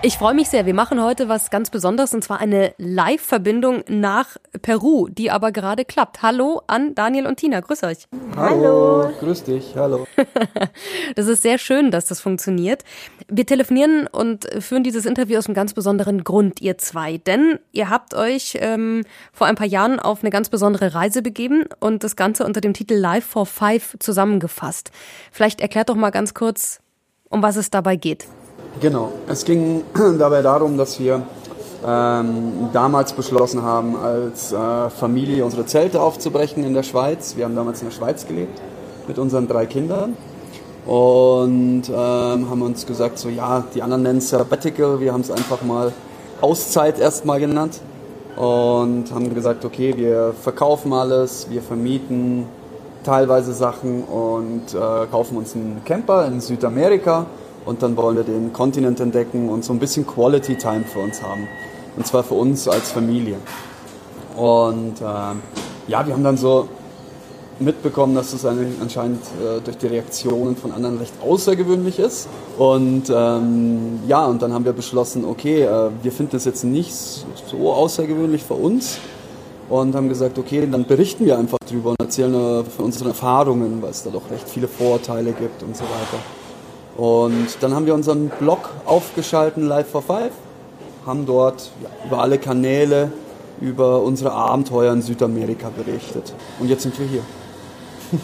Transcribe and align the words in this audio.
Ich 0.00 0.16
freue 0.16 0.34
mich 0.34 0.48
sehr. 0.48 0.64
Wir 0.64 0.74
machen 0.74 1.02
heute 1.02 1.28
was 1.28 1.50
ganz 1.50 1.70
Besonderes 1.70 2.14
und 2.14 2.22
zwar 2.22 2.38
eine 2.38 2.72
Live-Verbindung 2.78 3.82
nach 3.88 4.36
Peru, 4.62 5.08
die 5.08 5.32
aber 5.32 5.50
gerade 5.50 5.84
klappt. 5.84 6.22
Hallo 6.22 6.62
an 6.68 6.94
Daniel 6.94 7.26
und 7.26 7.36
Tina. 7.36 7.58
Grüß 7.58 7.82
euch. 7.82 8.06
Hallo. 8.36 9.02
hallo. 9.06 9.12
Grüß 9.18 9.42
dich. 9.42 9.74
Hallo. 9.74 10.06
das 11.16 11.26
ist 11.26 11.42
sehr 11.42 11.58
schön, 11.58 11.90
dass 11.90 12.04
das 12.04 12.20
funktioniert. 12.20 12.84
Wir 13.26 13.44
telefonieren 13.44 14.06
und 14.06 14.48
führen 14.60 14.84
dieses 14.84 15.04
Interview 15.04 15.36
aus 15.36 15.46
einem 15.46 15.56
ganz 15.56 15.74
besonderen 15.74 16.22
Grund, 16.22 16.60
ihr 16.60 16.78
zwei. 16.78 17.18
Denn 17.18 17.58
ihr 17.72 17.90
habt 17.90 18.14
euch 18.14 18.56
ähm, 18.60 19.02
vor 19.32 19.48
ein 19.48 19.56
paar 19.56 19.66
Jahren 19.66 19.98
auf 19.98 20.22
eine 20.22 20.30
ganz 20.30 20.48
besondere 20.48 20.94
Reise 20.94 21.22
begeben 21.22 21.64
und 21.80 22.04
das 22.04 22.14
Ganze 22.14 22.44
unter 22.44 22.60
dem 22.60 22.72
Titel 22.72 22.94
Live 22.94 23.24
for 23.24 23.46
Five 23.46 23.96
zusammengefasst. 23.98 24.92
Vielleicht 25.32 25.60
erklärt 25.60 25.88
doch 25.88 25.96
mal 25.96 26.10
ganz 26.10 26.34
kurz, 26.34 26.78
um 27.30 27.42
was 27.42 27.56
es 27.56 27.70
dabei 27.70 27.96
geht. 27.96 28.28
Genau, 28.80 29.10
es 29.26 29.44
ging 29.44 29.82
dabei 30.18 30.42
darum, 30.42 30.76
dass 30.76 31.00
wir 31.00 31.22
ähm, 31.84 32.70
damals 32.72 33.12
beschlossen 33.12 33.62
haben, 33.62 33.96
als 33.96 34.52
äh, 34.52 34.90
Familie 34.90 35.44
unsere 35.44 35.66
Zelte 35.66 36.00
aufzubrechen 36.00 36.62
in 36.64 36.74
der 36.74 36.84
Schweiz. 36.84 37.34
Wir 37.36 37.44
haben 37.44 37.56
damals 37.56 37.82
in 37.82 37.88
der 37.88 37.96
Schweiz 37.96 38.26
gelebt 38.26 38.60
mit 39.08 39.18
unseren 39.18 39.48
drei 39.48 39.66
Kindern 39.66 40.16
und 40.86 41.82
ähm, 41.88 42.50
haben 42.50 42.62
uns 42.62 42.86
gesagt, 42.86 43.18
so 43.18 43.28
ja, 43.28 43.64
die 43.74 43.82
anderen 43.82 44.02
nennen 44.04 44.18
es 44.18 44.30
Sabbatical, 44.30 45.00
wir 45.00 45.12
haben 45.12 45.22
es 45.22 45.30
einfach 45.30 45.62
mal 45.62 45.92
Auszeit 46.40 47.00
erstmal 47.00 47.40
genannt 47.40 47.80
und 48.36 49.06
haben 49.12 49.34
gesagt, 49.34 49.64
okay, 49.64 49.96
wir 49.96 50.34
verkaufen 50.40 50.92
alles, 50.92 51.48
wir 51.50 51.62
vermieten 51.62 52.46
teilweise 53.02 53.52
Sachen 53.54 54.04
und 54.04 54.72
äh, 54.72 55.06
kaufen 55.10 55.36
uns 55.38 55.56
einen 55.56 55.82
Camper 55.84 56.26
in 56.26 56.40
Südamerika 56.40 57.26
und 57.68 57.82
dann 57.82 57.98
wollen 57.98 58.16
wir 58.16 58.24
den 58.24 58.50
Kontinent 58.54 58.98
entdecken 58.98 59.50
und 59.50 59.62
so 59.62 59.74
ein 59.74 59.78
bisschen 59.78 60.06
Quality 60.06 60.56
Time 60.56 60.84
für 60.90 61.00
uns 61.00 61.22
haben. 61.22 61.46
Und 61.96 62.06
zwar 62.06 62.24
für 62.24 62.34
uns 62.34 62.66
als 62.66 62.90
Familie. 62.90 63.36
Und 64.36 65.02
äh, 65.02 65.04
ja, 65.88 66.06
wir 66.06 66.14
haben 66.14 66.24
dann 66.24 66.38
so 66.38 66.66
mitbekommen, 67.58 68.14
dass 68.14 68.30
das 68.30 68.46
anscheinend 68.46 69.22
äh, 69.44 69.60
durch 69.60 69.76
die 69.76 69.88
Reaktionen 69.88 70.56
von 70.56 70.72
anderen 70.72 70.96
recht 70.96 71.12
außergewöhnlich 71.20 71.98
ist. 71.98 72.28
Und 72.56 73.12
ähm, 73.14 74.00
ja, 74.06 74.24
und 74.24 74.40
dann 74.40 74.54
haben 74.54 74.64
wir 74.64 74.72
beschlossen, 74.72 75.26
okay, 75.26 75.64
äh, 75.64 75.90
wir 76.02 76.12
finden 76.12 76.32
das 76.32 76.46
jetzt 76.46 76.64
nicht 76.64 76.94
so 76.94 77.70
außergewöhnlich 77.70 78.44
für 78.44 78.54
uns 78.54 78.98
und 79.68 79.94
haben 79.94 80.08
gesagt, 80.08 80.38
okay, 80.38 80.66
dann 80.70 80.86
berichten 80.86 81.26
wir 81.26 81.36
einfach 81.36 81.58
drüber 81.68 81.90
und 81.90 82.00
erzählen 82.00 82.32
äh, 82.32 82.64
von 82.64 82.86
unseren 82.86 83.08
Erfahrungen, 83.08 83.82
weil 83.82 83.90
es 83.90 84.04
da 84.04 84.08
doch 84.08 84.30
recht 84.30 84.48
viele 84.48 84.68
Vorurteile 84.68 85.32
gibt 85.32 85.62
und 85.62 85.76
so 85.76 85.84
weiter. 85.84 86.37
Und 86.98 87.46
dann 87.60 87.74
haben 87.74 87.86
wir 87.86 87.94
unseren 87.94 88.28
Blog 88.28 88.70
aufgeschalten, 88.84 89.68
Live 89.68 89.88
for 89.88 90.02
Five, 90.02 90.32
haben 91.06 91.26
dort 91.26 91.70
ja, 91.80 91.88
über 92.04 92.20
alle 92.20 92.38
Kanäle, 92.38 93.12
über 93.60 94.02
unsere 94.02 94.32
Abenteuer 94.32 94.92
in 94.92 95.00
Südamerika 95.00 95.70
berichtet. 95.70 96.34
Und 96.58 96.68
jetzt 96.68 96.82
sind 96.82 96.98
wir 96.98 97.06
hier. 97.06 97.22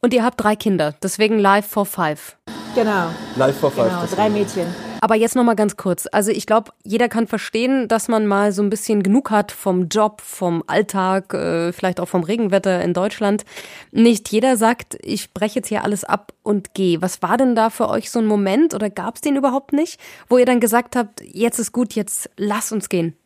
Und 0.00 0.12
ihr 0.12 0.24
habt 0.24 0.42
drei 0.42 0.56
Kinder, 0.56 0.94
deswegen 1.04 1.38
Live 1.38 1.66
for 1.66 1.86
Five. 1.86 2.36
Genau. 2.74 3.10
Live 3.36 3.58
for 3.58 3.70
Five. 3.70 3.90
Genau, 3.90 4.06
drei 4.12 4.28
Mädchen. 4.28 4.66
Aber 5.00 5.14
jetzt 5.14 5.36
noch 5.36 5.44
mal 5.44 5.54
ganz 5.54 5.76
kurz. 5.76 6.06
Also 6.10 6.30
ich 6.30 6.46
glaube, 6.46 6.72
jeder 6.84 7.08
kann 7.08 7.26
verstehen, 7.26 7.88
dass 7.88 8.08
man 8.08 8.26
mal 8.26 8.52
so 8.52 8.62
ein 8.62 8.70
bisschen 8.70 9.02
genug 9.02 9.30
hat 9.30 9.52
vom 9.52 9.88
Job, 9.88 10.20
vom 10.20 10.62
Alltag, 10.66 11.34
äh, 11.34 11.72
vielleicht 11.72 12.00
auch 12.00 12.08
vom 12.08 12.22
Regenwetter 12.22 12.82
in 12.82 12.94
Deutschland. 12.94 13.44
Nicht 13.92 14.30
jeder 14.30 14.56
sagt, 14.56 14.98
ich 15.02 15.32
breche 15.32 15.56
jetzt 15.56 15.68
hier 15.68 15.84
alles 15.84 16.04
ab 16.04 16.32
und 16.42 16.74
gehe. 16.74 17.02
Was 17.02 17.22
war 17.22 17.36
denn 17.36 17.54
da 17.54 17.70
für 17.70 17.88
euch 17.88 18.10
so 18.10 18.18
ein 18.18 18.26
Moment 18.26 18.74
oder 18.74 18.90
gab 18.90 19.16
es 19.16 19.20
den 19.20 19.36
überhaupt 19.36 19.72
nicht, 19.72 20.00
wo 20.28 20.38
ihr 20.38 20.46
dann 20.46 20.60
gesagt 20.60 20.96
habt, 20.96 21.22
jetzt 21.22 21.58
ist 21.58 21.72
gut, 21.72 21.94
jetzt 21.94 22.30
lass 22.36 22.72
uns 22.72 22.88
gehen? 22.88 23.16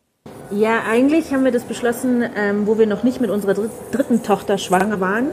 Ja, 0.51 0.83
eigentlich 0.89 1.33
haben 1.33 1.45
wir 1.45 1.53
das 1.53 1.65
beschlossen, 1.65 2.25
ähm, 2.37 2.67
wo 2.67 2.79
wir 2.79 2.87
noch 2.87 3.03
nicht 3.03 3.21
mit 3.21 3.31
unserer 3.31 3.55
dritten 3.91 4.23
Tochter 4.23 4.59
schwanger 4.59 5.01
waren. 5.01 5.29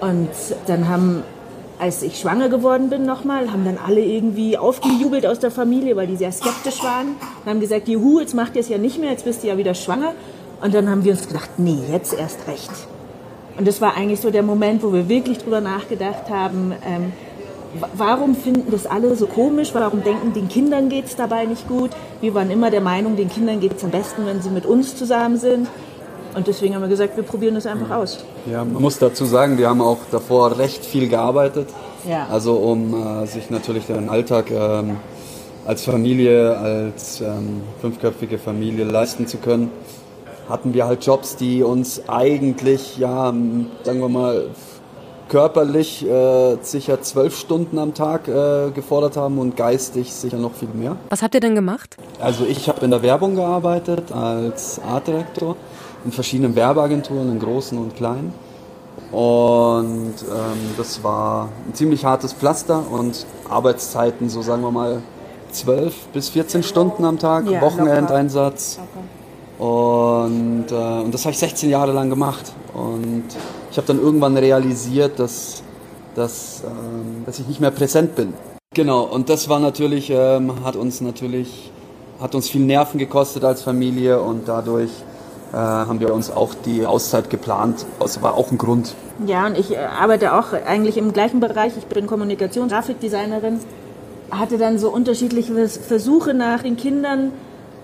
Und 0.00 0.30
dann 0.66 0.88
haben 0.88 1.22
als 1.78 2.02
ich 2.02 2.18
schwanger 2.18 2.48
geworden 2.48 2.88
bin 2.88 3.04
nochmal, 3.04 3.52
haben 3.52 3.64
dann 3.64 3.78
alle 3.78 4.00
irgendwie 4.00 4.56
aufgejubelt 4.56 5.26
aus 5.26 5.38
der 5.38 5.50
Familie, 5.50 5.96
weil 5.96 6.06
die 6.06 6.16
sehr 6.16 6.32
skeptisch 6.32 6.82
waren. 6.82 7.16
Und 7.44 7.50
haben 7.50 7.60
gesagt, 7.60 7.88
juhu, 7.88 8.20
jetzt 8.20 8.34
macht 8.34 8.54
ihr 8.54 8.60
es 8.60 8.68
ja 8.68 8.78
nicht 8.78 8.98
mehr, 8.98 9.10
jetzt 9.10 9.24
bist 9.24 9.42
du 9.42 9.48
ja 9.48 9.56
wieder 9.56 9.74
schwanger. 9.74 10.12
Und 10.62 10.74
dann 10.74 10.88
haben 10.88 11.04
wir 11.04 11.12
uns 11.12 11.28
gedacht, 11.28 11.50
nee, 11.58 11.78
jetzt 11.90 12.14
erst 12.14 12.46
recht. 12.48 12.70
Und 13.58 13.66
das 13.66 13.80
war 13.80 13.96
eigentlich 13.96 14.20
so 14.20 14.30
der 14.30 14.42
Moment, 14.42 14.82
wo 14.82 14.92
wir 14.92 15.08
wirklich 15.08 15.38
drüber 15.38 15.60
nachgedacht 15.60 16.30
haben, 16.30 16.72
ähm, 16.86 17.12
warum 17.94 18.34
finden 18.34 18.70
das 18.70 18.86
alle 18.86 19.14
so 19.16 19.26
komisch? 19.26 19.70
Warum 19.74 20.02
denken, 20.02 20.32
den 20.32 20.48
Kindern 20.48 20.88
geht 20.88 21.06
es 21.06 21.16
dabei 21.16 21.44
nicht 21.44 21.68
gut? 21.68 21.90
Wir 22.20 22.34
waren 22.34 22.50
immer 22.50 22.70
der 22.70 22.80
Meinung, 22.80 23.16
den 23.16 23.28
Kindern 23.28 23.60
geht 23.60 23.76
es 23.76 23.84
am 23.84 23.90
besten, 23.90 24.26
wenn 24.26 24.40
sie 24.40 24.50
mit 24.50 24.66
uns 24.66 24.96
zusammen 24.96 25.38
sind. 25.38 25.68
Und 26.36 26.46
deswegen 26.46 26.74
haben 26.74 26.82
wir 26.82 26.88
gesagt, 26.88 27.16
wir 27.16 27.24
probieren 27.24 27.54
das 27.54 27.64
einfach 27.64 27.90
aus. 27.90 28.18
Ja, 28.44 28.62
man 28.62 28.82
muss 28.82 28.98
dazu 28.98 29.24
sagen, 29.24 29.56
wir 29.56 29.70
haben 29.70 29.80
auch 29.80 30.00
davor 30.10 30.58
recht 30.58 30.84
viel 30.84 31.08
gearbeitet. 31.08 31.70
Ja. 32.06 32.26
Also 32.30 32.56
um 32.56 33.22
äh, 33.22 33.26
sich 33.26 33.48
natürlich 33.48 33.86
den 33.86 34.10
Alltag 34.10 34.50
ähm, 34.50 34.98
als 35.64 35.84
Familie, 35.84 36.54
als 36.58 37.22
ähm, 37.22 37.62
fünfköpfige 37.80 38.38
Familie 38.38 38.84
leisten 38.84 39.26
zu 39.26 39.38
können, 39.38 39.70
hatten 40.46 40.74
wir 40.74 40.86
halt 40.86 41.06
Jobs, 41.06 41.36
die 41.36 41.62
uns 41.62 42.06
eigentlich, 42.06 42.98
ja, 42.98 43.32
sagen 43.84 44.00
wir 44.00 44.08
mal, 44.10 44.48
körperlich 45.30 46.06
äh, 46.06 46.58
sicher 46.60 47.00
zwölf 47.00 47.36
Stunden 47.36 47.78
am 47.78 47.94
Tag 47.94 48.28
äh, 48.28 48.70
gefordert 48.72 49.16
haben 49.16 49.38
und 49.38 49.56
geistig 49.56 50.12
sicher 50.12 50.36
noch 50.36 50.52
viel 50.52 50.68
mehr. 50.68 50.96
Was 51.08 51.22
habt 51.22 51.34
ihr 51.34 51.40
denn 51.40 51.54
gemacht? 51.54 51.96
Also 52.20 52.44
ich 52.44 52.68
habe 52.68 52.84
in 52.84 52.90
der 52.90 53.02
Werbung 53.02 53.36
gearbeitet 53.36 54.12
als 54.12 54.78
Artdirektor 54.86 55.56
in 56.04 56.12
verschiedenen 56.12 56.54
Werbeagenturen, 56.54 57.30
in 57.30 57.38
großen 57.38 57.76
und 57.78 57.96
kleinen. 57.96 58.32
Und 59.12 60.14
ähm, 60.22 60.74
das 60.76 61.02
war 61.02 61.48
ein 61.66 61.74
ziemlich 61.74 62.04
hartes 62.04 62.32
Pflaster 62.32 62.82
und 62.90 63.26
Arbeitszeiten, 63.48 64.28
so 64.28 64.42
sagen 64.42 64.62
wir 64.62 64.70
mal 64.70 65.02
12 65.52 65.94
bis 66.12 66.28
14 66.30 66.62
Stunden 66.62 67.04
am 67.04 67.18
Tag, 67.18 67.48
ja, 67.48 67.60
Wochenendeinsatz. 67.60 68.78
Und, 69.58 70.66
äh, 70.70 70.74
und 70.74 71.14
das 71.14 71.24
habe 71.24 71.32
ich 71.32 71.38
16 71.38 71.70
Jahre 71.70 71.92
lang 71.92 72.10
gemacht. 72.10 72.52
Und 72.74 73.24
ich 73.70 73.76
habe 73.76 73.86
dann 73.86 74.00
irgendwann 74.00 74.36
realisiert, 74.36 75.18
dass, 75.18 75.62
dass, 76.14 76.62
ähm, 76.64 77.24
dass 77.24 77.38
ich 77.38 77.46
nicht 77.46 77.60
mehr 77.60 77.70
präsent 77.70 78.16
bin. 78.16 78.34
Genau, 78.74 79.04
und 79.04 79.30
das 79.30 79.48
war 79.48 79.58
natürlich, 79.58 80.10
ähm, 80.10 80.64
hat 80.64 80.76
uns 80.76 81.00
natürlich, 81.00 81.70
hat 82.20 82.34
uns 82.34 82.50
viel 82.50 82.62
Nerven 82.62 82.98
gekostet 82.98 83.44
als 83.44 83.62
Familie 83.62 84.20
und 84.20 84.48
dadurch 84.48 84.90
äh, 85.56 85.58
haben 85.58 86.00
wir 86.00 86.12
uns 86.12 86.30
auch 86.30 86.52
die 86.66 86.84
Auszeit 86.84 87.30
geplant. 87.30 87.86
Das 87.98 88.20
war 88.20 88.34
auch 88.34 88.52
ein 88.52 88.58
Grund. 88.58 88.94
Ja, 89.26 89.46
und 89.46 89.56
ich 89.56 89.72
äh, 89.72 89.78
arbeite 89.78 90.34
auch 90.34 90.52
eigentlich 90.52 90.98
im 90.98 91.14
gleichen 91.14 91.40
Bereich. 91.40 91.72
Ich 91.78 91.86
bin 91.86 92.06
Kommunikations- 92.06 92.68
Grafikdesignerin. 92.68 93.60
Hatte 94.30 94.58
dann 94.58 94.78
so 94.78 94.90
unterschiedliche 94.90 95.54
Versuche 95.68 96.34
nach 96.34 96.62
den 96.62 96.76
Kindern 96.76 97.32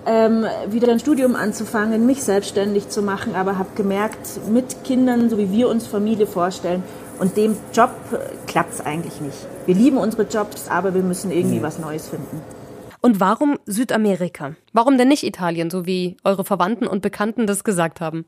ähm, 0.05 0.45
wieder 0.69 0.91
ein 0.91 0.99
Studium 0.99 1.35
anzufangen, 1.35 2.05
mich 2.05 2.23
selbstständig 2.23 2.89
zu 2.89 3.01
machen, 3.01 3.33
aber 3.35 3.57
habe 3.57 3.69
gemerkt, 3.75 4.27
mit 4.51 4.83
Kindern, 4.83 5.29
so 5.29 5.37
wie 5.39 5.51
wir 5.51 5.67
uns 5.69 5.87
Familie 5.87 6.27
vorstellen, 6.27 6.83
und 7.17 7.37
dem 7.37 7.55
Job 7.73 7.89
äh, 8.11 8.17
klappt 8.45 8.73
es 8.75 8.85
eigentlich 8.85 9.19
nicht. 9.19 9.47
Wir 9.65 9.73
lieben 9.73 9.97
unsere 9.97 10.23
Jobs, 10.23 10.67
aber 10.67 10.93
wir 10.93 11.01
müssen 11.01 11.31
irgendwie 11.31 11.63
was 11.63 11.79
Neues 11.79 12.07
finden. 12.09 12.41
Und 13.05 13.19
warum 13.19 13.59
Südamerika? 13.65 14.55
Warum 14.71 14.97
denn 14.97 15.09
nicht 15.09 15.23
Italien, 15.23 15.69
so 15.69 15.85
wie 15.85 16.15
eure 16.23 16.45
Verwandten 16.45 16.87
und 16.87 17.01
Bekannten 17.01 17.45
das 17.45 17.65
gesagt 17.65 17.99
haben? 17.99 18.25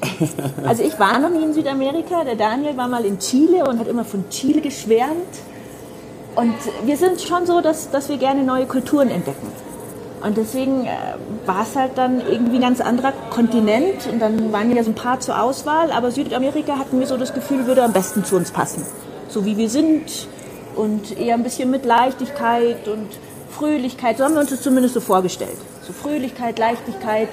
Also 0.64 0.84
ich 0.84 0.98
war 1.00 1.18
noch 1.18 1.30
nie 1.30 1.42
in 1.42 1.52
Südamerika. 1.52 2.22
Der 2.22 2.36
Daniel 2.36 2.76
war 2.76 2.86
mal 2.86 3.04
in 3.04 3.18
Chile 3.18 3.64
und 3.64 3.80
hat 3.80 3.88
immer 3.88 4.04
von 4.04 4.30
Chile 4.30 4.60
geschwärmt. 4.60 5.34
Und 6.36 6.54
wir 6.84 6.96
sind 6.96 7.20
schon 7.20 7.46
so, 7.46 7.60
dass, 7.60 7.90
dass 7.90 8.08
wir 8.08 8.16
gerne 8.16 8.44
neue 8.44 8.66
Kulturen 8.66 9.10
entdecken. 9.10 9.48
Und 10.22 10.36
deswegen 10.36 10.84
äh, 10.84 10.90
war 11.46 11.62
es 11.62 11.74
halt 11.74 11.98
dann 11.98 12.20
irgendwie 12.20 12.56
ein 12.56 12.62
ganz 12.62 12.80
anderer 12.80 13.12
Kontinent. 13.30 14.06
Und 14.06 14.20
dann 14.20 14.52
waren 14.52 14.74
ja 14.74 14.84
so 14.84 14.90
ein 14.90 14.94
paar 14.94 15.18
zur 15.18 15.42
Auswahl. 15.42 15.90
Aber 15.90 16.12
Südamerika 16.12 16.78
hatten 16.78 17.00
wir 17.00 17.08
so 17.08 17.16
das 17.16 17.34
Gefühl, 17.34 17.66
würde 17.66 17.82
am 17.82 17.92
besten 17.92 18.24
zu 18.24 18.36
uns 18.36 18.52
passen. 18.52 18.86
So 19.28 19.44
wie 19.44 19.56
wir 19.56 19.68
sind 19.68 20.28
und 20.76 21.18
eher 21.18 21.34
ein 21.34 21.42
bisschen 21.42 21.70
mit 21.70 21.84
Leichtigkeit 21.84 22.86
und 22.86 23.08
Fröhlichkeit, 23.50 24.18
so 24.18 24.24
haben 24.24 24.34
wir 24.34 24.40
uns 24.40 24.50
das 24.50 24.62
zumindest 24.62 24.94
so 24.94 25.00
vorgestellt. 25.00 25.58
So 25.82 25.92
Fröhlichkeit, 25.92 26.58
Leichtigkeit, 26.58 27.28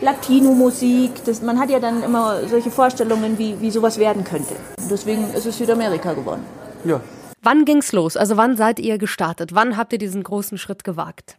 Latino-Musik. 0.00 1.12
man 1.42 1.58
hat 1.58 1.70
ja 1.70 1.80
dann 1.80 2.02
immer 2.02 2.46
solche 2.48 2.70
Vorstellungen, 2.70 3.38
wie, 3.38 3.60
wie 3.60 3.70
sowas 3.70 3.98
werden 3.98 4.24
könnte. 4.24 4.54
Und 4.80 4.90
deswegen 4.90 5.32
ist 5.32 5.46
es 5.46 5.58
Südamerika 5.58 6.12
geworden. 6.12 6.44
Ja. 6.84 7.00
Wann 7.42 7.64
ging's 7.64 7.92
los? 7.92 8.16
Also 8.16 8.36
wann 8.36 8.56
seid 8.56 8.78
ihr 8.78 8.98
gestartet? 8.98 9.54
Wann 9.54 9.76
habt 9.76 9.92
ihr 9.92 9.98
diesen 9.98 10.22
großen 10.22 10.58
Schritt 10.58 10.84
gewagt? 10.84 11.36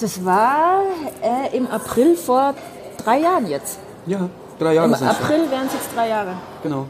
Das 0.00 0.24
war 0.24 0.82
äh, 1.22 1.56
im 1.56 1.66
April 1.66 2.16
vor 2.16 2.54
drei 3.04 3.20
Jahren 3.20 3.48
jetzt. 3.48 3.78
Ja, 4.06 4.28
drei 4.58 4.74
Jahre 4.74 4.88
Im. 4.88 4.94
April 4.94 5.50
wären 5.50 5.66
es 5.66 5.74
jetzt 5.74 5.94
drei 5.94 6.08
Jahre. 6.08 6.34
Genau. 6.62 6.86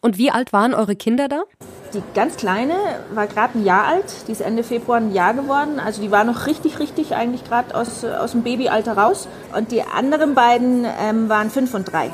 Und 0.00 0.18
wie 0.18 0.30
alt 0.30 0.52
waren 0.52 0.74
eure 0.74 0.96
Kinder 0.96 1.28
da? 1.28 1.42
Die 1.92 2.02
ganz 2.14 2.36
Kleine 2.36 2.74
war 3.14 3.26
gerade 3.26 3.58
ein 3.58 3.64
Jahr 3.64 3.84
alt, 3.86 4.04
die 4.28 4.32
ist 4.32 4.40
Ende 4.40 4.62
Februar 4.62 4.98
ein 4.98 5.12
Jahr 5.12 5.34
geworden. 5.34 5.80
Also 5.84 6.00
die 6.00 6.10
war 6.12 6.22
noch 6.24 6.46
richtig, 6.46 6.78
richtig 6.78 7.14
eigentlich 7.16 7.42
gerade 7.44 7.74
aus, 7.74 8.04
aus 8.04 8.30
dem 8.32 8.42
Babyalter 8.42 8.96
raus. 8.96 9.26
Und 9.56 9.72
die 9.72 9.82
anderen 9.82 10.34
beiden 10.34 10.86
ähm, 11.00 11.28
waren 11.28 11.50
fünf 11.50 11.74
und 11.74 11.92
drei. 11.92 12.10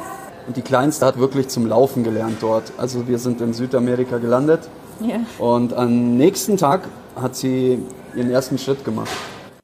Und 0.46 0.56
die 0.56 0.62
Kleinste 0.62 1.04
hat 1.04 1.18
wirklich 1.18 1.48
zum 1.48 1.66
Laufen 1.66 2.04
gelernt 2.04 2.38
dort. 2.40 2.72
Also 2.78 3.06
wir 3.06 3.18
sind 3.18 3.40
in 3.42 3.52
Südamerika 3.52 4.16
gelandet 4.18 4.60
Ja. 5.00 5.16
und 5.38 5.74
am 5.74 6.16
nächsten 6.16 6.56
Tag 6.56 6.88
hat 7.20 7.36
sie 7.36 7.82
ihren 8.14 8.30
ersten 8.30 8.56
Schritt 8.56 8.82
gemacht. 8.84 9.10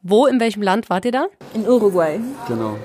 Wo, 0.03 0.27
in 0.27 0.41
welchem 0.41 0.63
Land 0.63 0.91
wart 0.91 1.05
ihr 1.07 1.13
da? 1.13 1.27
In 1.55 1.67
Uruguay. 1.67 2.21
Genau. 2.49 2.77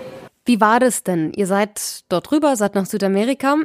Wie 0.46 0.62
war 0.62 0.80
das 0.80 1.04
denn? 1.04 1.34
Ihr 1.36 1.48
seid 1.48 2.04
dort 2.08 2.32
rüber, 2.32 2.56
seid 2.56 2.76
nach 2.76 2.86
Südamerika. 2.86 3.56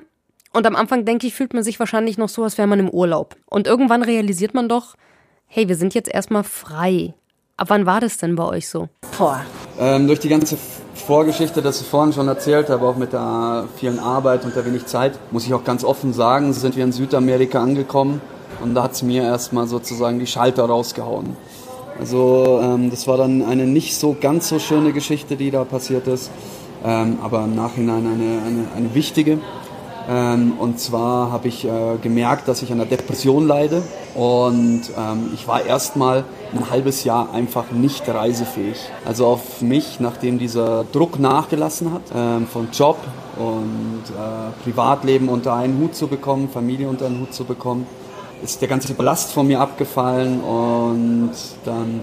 Und 0.53 0.67
am 0.67 0.77
Anfang, 0.77 1.05
denke 1.05 1.27
ich, 1.27 1.35
fühlt 1.35 1.55
man 1.55 1.63
sich 1.63 1.79
wahrscheinlich 1.79 2.19
noch 2.19 2.29
so, 2.29 2.43
als 2.45 2.59
wäre 2.59 2.69
man 2.69 2.79
im 2.79 2.91
Urlaub. 2.91 3.37
Und 3.47 3.67
irgendwann 3.67 4.03
realisiert 4.03 4.53
man 4.53 4.69
doch, 4.69 4.95
hey, 5.47 5.69
wir 5.69 5.77
sind 5.77 5.95
jetzt 5.95 6.13
erstmal 6.13 6.45
frei. 6.45 7.15
Ab 7.57 7.71
wann 7.71 7.87
war 7.87 8.01
das 8.01 8.19
denn 8.19 8.37
bei 8.37 8.45
euch 8.45 8.69
so? 8.69 8.89
Boah. 9.19 9.41
Ähm, 9.79 10.07
durch 10.07 10.21
die 10.21 10.29
ganze 10.29 10.59
Vorgeschichte, 10.95 11.63
das 11.63 11.81
ich 11.81 11.87
vorhin 11.87 12.13
schon 12.13 12.29
erzählt 12.29 12.69
habe, 12.69 12.87
auch 12.87 12.97
mit 12.97 13.13
der 13.13 13.67
vielen 13.77 13.99
Arbeit 13.99 14.45
und 14.45 14.55
der 14.55 14.65
wenig 14.67 14.87
Zeit, 14.87 15.19
muss 15.31 15.47
ich 15.47 15.55
auch 15.55 15.65
ganz 15.65 15.85
offen 15.85 16.13
sagen, 16.13 16.53
sind 16.53 16.77
wir 16.77 16.85
in 16.85 16.93
Südamerika 16.93 17.63
angekommen 17.63 18.21
und 18.63 18.75
da 18.75 18.85
hat 18.85 18.93
es 18.93 19.03
mir 19.03 19.23
erstmal 19.23 19.67
sozusagen 19.67 20.19
die 20.19 20.27
Schalter 20.27 20.65
rausgehauen. 20.65 21.37
Also 21.99 22.61
ähm, 22.63 22.91
das 22.91 23.07
war 23.07 23.17
dann 23.17 23.43
eine 23.43 23.67
nicht 23.67 23.97
so 23.97 24.17
ganz 24.19 24.49
so 24.49 24.59
schöne 24.59 24.93
Geschichte, 24.93 25.37
die 25.37 25.51
da 25.51 25.65
passiert 25.65 26.07
ist, 26.07 26.31
ähm, 26.85 27.19
aber 27.23 27.45
im 27.45 27.55
Nachhinein 27.55 28.07
eine, 28.07 28.43
eine, 28.47 28.65
eine 28.77 28.95
wichtige. 28.95 29.39
Ähm, 30.09 30.55
und 30.59 30.81
zwar 30.81 31.31
habe 31.31 31.49
ich 31.49 31.65
äh, 31.65 31.97
gemerkt, 32.03 32.49
dass 32.49 32.63
ich 32.63 32.73
an 32.73 32.81
einer 32.81 32.89
Depression 32.89 33.47
leide 33.47 33.83
und 34.15 34.83
ähm, 34.99 35.31
ich 35.35 35.47
war 35.47 35.65
erstmal 35.65 36.25
ein 36.53 36.71
halbes 36.71 37.05
Jahr 37.05 37.33
einfach 37.33 37.71
nicht 37.71 38.09
reisefähig. 38.09 38.77
Also 39.05 39.27
auf 39.27 39.63
mich, 39.63 40.01
nachdem 40.01 40.39
dieser 40.39 40.85
Druck 40.93 41.19
nachgelassen 41.19 41.93
hat, 41.93 42.03
ähm, 42.15 42.47
von 42.47 42.69
Job 42.73 42.99
und 43.37 44.03
äh, 44.09 44.65
Privatleben 44.65 45.29
unter 45.29 45.55
einen 45.55 45.79
Hut 45.79 45.95
zu 45.95 46.09
bekommen, 46.09 46.49
Familie 46.49 46.89
unter 46.89 47.07
einen 47.07 47.21
Hut 47.21 47.33
zu 47.33 47.45
bekommen, 47.45 47.87
ist 48.43 48.61
der 48.61 48.69
ganze 48.69 48.93
Ballast 48.95 49.33
von 49.33 49.47
mir 49.47 49.61
abgefallen 49.61 50.41
und 50.41 51.33
dann 51.65 52.01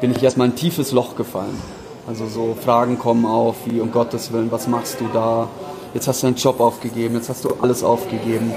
bin 0.00 0.10
ich 0.12 0.22
erstmal 0.22 0.46
in 0.46 0.54
ein 0.54 0.56
tiefes 0.56 0.92
Loch 0.92 1.16
gefallen. 1.16 1.60
Also 2.08 2.26
so 2.26 2.56
Fragen 2.60 2.98
kommen 2.98 3.26
auf, 3.26 3.56
wie 3.66 3.80
um 3.80 3.92
Gottes 3.92 4.32
Willen, 4.32 4.50
was 4.50 4.66
machst 4.66 5.00
du 5.00 5.04
da? 5.12 5.48
Jetzt 5.94 6.08
hast 6.08 6.22
du 6.22 6.26
deinen 6.26 6.36
Job 6.36 6.60
aufgegeben, 6.60 7.16
jetzt 7.16 7.28
hast 7.28 7.44
du 7.44 7.50
alles 7.60 7.84
aufgegeben. 7.84 8.52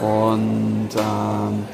Und 0.00 0.90
ähm, 0.94 1.64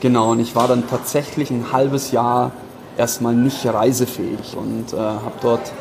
genau, 0.00 0.32
und 0.32 0.40
ich 0.40 0.56
war 0.56 0.66
dann 0.66 0.88
tatsächlich 0.88 1.50
ein 1.50 1.72
halbes 1.72 2.10
Jahr 2.10 2.52
erstmal 2.96 3.34
nicht 3.34 3.64
reisefähig 3.64 4.56
und 4.56 4.92
äh, 4.92 4.96
habe 4.96 5.34
dort 5.40 5.72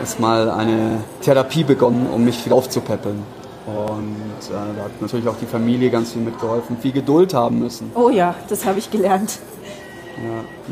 erstmal 0.00 0.50
eine 0.50 1.04
Therapie 1.20 1.64
begonnen, 1.64 2.06
um 2.12 2.24
mich 2.24 2.44
wieder 2.46 2.56
aufzupäppeln. 2.56 3.22
Und 3.66 4.50
äh, 4.50 4.76
da 4.76 4.84
hat 4.84 5.00
natürlich 5.00 5.28
auch 5.28 5.36
die 5.40 5.46
Familie 5.46 5.90
ganz 5.90 6.12
viel 6.12 6.22
mitgeholfen, 6.22 6.78
viel 6.78 6.92
Geduld 6.92 7.34
haben 7.34 7.60
müssen. 7.60 7.92
Oh 7.94 8.08
ja, 8.08 8.34
das 8.48 8.64
habe 8.64 8.78
ich 8.78 8.90
gelernt. 8.90 9.38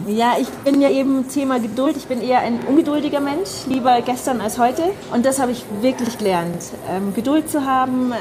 Ja. 0.07 0.37
ich 0.41 0.49
bin 0.65 0.81
ja 0.81 0.89
eben 0.91 1.29
Thema 1.29 1.59
Geduld. 1.59 1.97
Ich 1.97 2.07
bin 2.07 2.21
eher 2.23 2.41
ein 2.41 2.61
ungeduldiger 2.69 3.21
Mensch, 3.21 3.67
lieber 3.67 4.01
gestern 4.03 4.41
als 4.41 4.59
heute. 4.59 4.85
Und 5.13 5.27
das 5.27 5.41
habe 5.41 5.53
ich 5.53 5.65
wirklich 5.81 6.19
gelernt. 6.19 6.63
Ähm, 6.89 7.13
Geduld 7.15 7.51
zu 7.51 7.65
haben, 7.65 8.13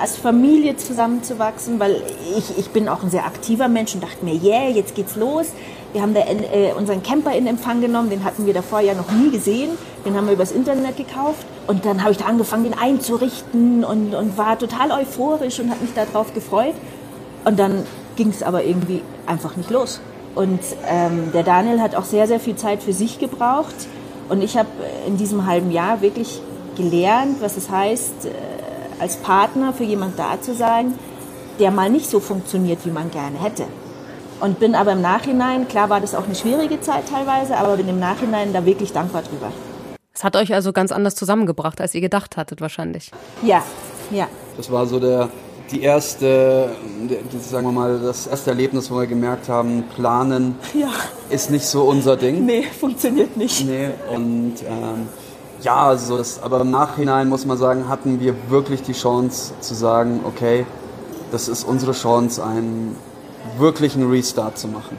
als 0.00 0.16
Familie 0.16 0.76
zusammenzuwachsen, 0.76 1.78
weil 1.78 2.02
ich, 2.36 2.58
ich 2.58 2.70
bin 2.70 2.88
auch 2.88 3.04
ein 3.04 3.10
sehr 3.10 3.24
aktiver 3.24 3.68
Mensch 3.68 3.94
und 3.94 4.02
dachte 4.02 4.24
mir, 4.24 4.34
yeah, 4.34 4.68
jetzt 4.68 4.96
geht's 4.96 5.14
los. 5.14 5.46
Wir 5.92 6.02
haben 6.02 6.14
da 6.14 6.20
äh, 6.20 6.72
unseren 6.76 7.02
Camper 7.02 7.32
in 7.36 7.46
Empfang 7.46 7.80
genommen, 7.80 8.10
den 8.10 8.24
hatten 8.24 8.46
wir 8.46 8.54
davor 8.54 8.80
ja 8.80 8.94
noch 8.94 9.12
nie 9.12 9.30
gesehen. 9.30 9.70
Den 10.04 10.16
haben 10.16 10.26
wir 10.26 10.32
übers 10.32 10.50
Internet 10.50 10.96
gekauft. 10.96 11.46
Und 11.66 11.84
dann 11.84 12.02
habe 12.02 12.12
ich 12.12 12.18
da 12.18 12.24
angefangen, 12.24 12.64
den 12.64 12.76
einzurichten 12.76 13.84
und, 13.84 14.14
und 14.14 14.36
war 14.36 14.58
total 14.58 14.90
euphorisch 14.90 15.60
und 15.60 15.70
habe 15.70 15.82
mich 15.84 15.94
darauf 15.94 16.34
gefreut. 16.34 16.74
Und 17.44 17.58
dann 17.58 17.84
ging 18.16 18.30
es 18.30 18.42
aber 18.42 18.64
irgendwie 18.64 19.02
einfach 19.26 19.56
nicht 19.56 19.70
los. 19.70 20.00
Und 20.34 20.60
ähm, 20.88 21.30
der 21.32 21.42
Daniel 21.42 21.80
hat 21.80 21.94
auch 21.94 22.04
sehr, 22.04 22.26
sehr 22.26 22.40
viel 22.40 22.56
Zeit 22.56 22.82
für 22.82 22.92
sich 22.92 23.18
gebraucht. 23.18 23.74
Und 24.28 24.42
ich 24.42 24.56
habe 24.56 24.68
in 25.06 25.16
diesem 25.16 25.46
halben 25.46 25.70
Jahr 25.70 26.00
wirklich 26.00 26.40
gelernt, 26.76 27.36
was 27.40 27.56
es 27.56 27.70
heißt, 27.70 28.26
äh, 28.26 28.30
als 29.00 29.16
Partner 29.16 29.72
für 29.72 29.84
jemand 29.84 30.18
da 30.18 30.40
zu 30.40 30.54
sein, 30.54 30.94
der 31.58 31.70
mal 31.70 31.90
nicht 31.90 32.08
so 32.08 32.20
funktioniert, 32.20 32.86
wie 32.86 32.90
man 32.90 33.10
gerne 33.10 33.38
hätte. 33.38 33.64
Und 34.40 34.58
bin 34.58 34.74
aber 34.74 34.92
im 34.92 35.02
Nachhinein, 35.02 35.68
klar 35.68 35.90
war 35.90 36.00
das 36.00 36.14
auch 36.14 36.24
eine 36.24 36.34
schwierige 36.34 36.80
Zeit 36.80 37.08
teilweise, 37.08 37.56
aber 37.56 37.76
bin 37.76 37.88
im 37.88 38.00
Nachhinein 38.00 38.52
da 38.52 38.64
wirklich 38.64 38.92
dankbar 38.92 39.22
drüber. 39.22 39.52
Es 40.14 40.24
hat 40.24 40.36
euch 40.36 40.52
also 40.52 40.72
ganz 40.72 40.92
anders 40.92 41.14
zusammengebracht, 41.14 41.80
als 41.80 41.94
ihr 41.94 42.00
gedacht 42.00 42.36
hattet 42.36 42.60
wahrscheinlich. 42.60 43.10
Ja, 43.42 43.62
ja. 44.10 44.28
Das 44.56 44.70
war 44.70 44.86
so 44.86 44.98
der, 44.98 45.30
die 45.72 45.82
erste, 45.82 46.70
sagen 47.40 47.66
wir 47.66 47.72
mal, 47.72 47.98
das 47.98 48.26
erste 48.26 48.50
Erlebnis, 48.50 48.90
wo 48.90 48.98
wir 49.00 49.06
gemerkt 49.06 49.48
haben, 49.48 49.84
planen 49.96 50.56
Ja. 50.74 50.90
ist 51.30 51.50
nicht 51.50 51.66
so 51.66 51.82
unser 51.84 52.16
Ding. 52.16 52.44
Nee, 52.46 52.62
funktioniert 52.64 53.36
nicht. 53.36 53.66
Nee, 53.66 53.90
und 54.14 54.54
ähm, 54.68 55.08
ja, 55.62 55.76
also 55.88 56.18
das, 56.18 56.42
aber 56.42 56.60
im 56.60 56.70
Nachhinein 56.70 57.28
muss 57.28 57.46
man 57.46 57.56
sagen, 57.56 57.88
hatten 57.88 58.20
wir 58.20 58.34
wirklich 58.48 58.82
die 58.82 58.92
Chance 58.92 59.54
zu 59.60 59.74
sagen, 59.74 60.20
okay, 60.24 60.66
das 61.30 61.48
ist 61.48 61.64
unsere 61.64 61.92
Chance, 61.92 62.44
einen 62.44 62.96
wirklichen 63.58 64.08
Restart 64.10 64.58
zu 64.58 64.68
machen. 64.68 64.96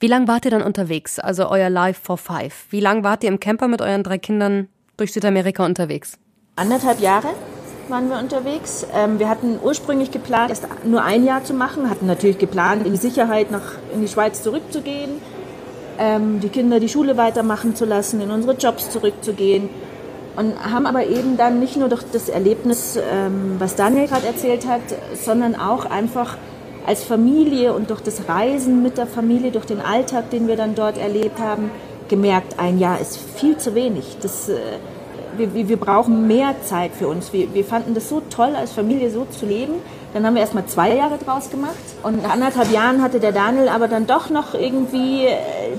Wie 0.00 0.06
lange 0.08 0.26
wart 0.26 0.44
ihr 0.46 0.50
dann 0.50 0.62
unterwegs? 0.62 1.18
Also 1.18 1.48
euer 1.48 1.70
Live 1.70 1.98
for 2.02 2.16
Five. 2.18 2.66
Wie 2.70 2.80
lange 2.80 3.04
wart 3.04 3.22
ihr 3.22 3.28
im 3.28 3.38
Camper 3.38 3.68
mit 3.68 3.80
euren 3.80 4.02
drei 4.02 4.18
Kindern 4.18 4.68
durch 4.96 5.12
Südamerika 5.12 5.64
unterwegs? 5.64 6.18
Anderthalb 6.56 7.00
Jahre 7.00 7.28
waren 7.92 8.08
wir 8.08 8.18
unterwegs. 8.18 8.86
Ähm, 8.94 9.18
wir 9.18 9.28
hatten 9.28 9.60
ursprünglich 9.62 10.10
geplant, 10.10 10.50
erst 10.50 10.66
nur 10.84 11.02
ein 11.04 11.24
Jahr 11.24 11.44
zu 11.44 11.52
machen, 11.52 11.90
hatten 11.90 12.06
natürlich 12.06 12.38
geplant, 12.38 12.86
in 12.86 12.92
die 12.92 12.98
Sicherheit 12.98 13.50
nach 13.50 13.74
in 13.94 14.00
die 14.00 14.08
Schweiz 14.08 14.42
zurückzugehen, 14.42 15.10
ähm, 15.98 16.40
die 16.40 16.48
Kinder 16.48 16.80
die 16.80 16.88
Schule 16.88 17.16
weitermachen 17.18 17.76
zu 17.76 17.84
lassen, 17.84 18.20
in 18.22 18.30
unsere 18.30 18.54
Jobs 18.56 18.90
zurückzugehen. 18.90 19.68
Und 20.34 20.54
haben 20.58 20.86
aber 20.86 21.06
eben 21.06 21.36
dann 21.36 21.60
nicht 21.60 21.76
nur 21.76 21.90
durch 21.90 22.02
das 22.10 22.30
Erlebnis, 22.30 22.96
ähm, 22.96 23.56
was 23.58 23.76
Daniel 23.76 24.08
gerade 24.08 24.26
erzählt 24.26 24.66
hat, 24.66 24.80
sondern 25.14 25.54
auch 25.54 25.84
einfach 25.84 26.38
als 26.86 27.04
Familie 27.04 27.74
und 27.74 27.90
durch 27.90 28.00
das 28.00 28.26
Reisen 28.26 28.82
mit 28.82 28.96
der 28.96 29.06
Familie, 29.06 29.50
durch 29.50 29.66
den 29.66 29.82
Alltag, 29.82 30.30
den 30.30 30.48
wir 30.48 30.56
dann 30.56 30.74
dort 30.74 30.96
erlebt 30.96 31.38
haben, 31.38 31.70
gemerkt, 32.08 32.58
ein 32.58 32.78
Jahr 32.78 32.98
ist 32.98 33.18
viel 33.18 33.58
zu 33.58 33.74
wenig. 33.74 34.16
Das, 34.22 34.48
äh, 34.48 34.54
wir, 35.36 35.68
wir, 35.68 35.76
brauchen 35.76 36.26
mehr 36.26 36.54
Zeit 36.62 36.92
für 36.92 37.08
uns. 37.08 37.32
Wir, 37.32 37.52
wir 37.54 37.64
fanden 37.64 37.94
das 37.94 38.08
so 38.08 38.20
toll, 38.30 38.54
als 38.56 38.72
Familie 38.72 39.10
so 39.10 39.26
zu 39.26 39.46
leben. 39.46 39.74
Dann 40.12 40.26
haben 40.26 40.34
wir 40.34 40.42
erst 40.42 40.54
mal 40.54 40.66
zwei 40.66 40.94
Jahre 40.94 41.18
draus 41.18 41.50
gemacht. 41.50 41.72
Und 42.02 42.22
nach 42.22 42.32
anderthalb 42.32 42.70
Jahren 42.70 43.02
hatte 43.02 43.18
der 43.18 43.32
Daniel 43.32 43.68
aber 43.68 43.88
dann 43.88 44.06
doch 44.06 44.30
noch 44.30 44.54
irgendwie 44.54 45.26
äh, 45.26 45.36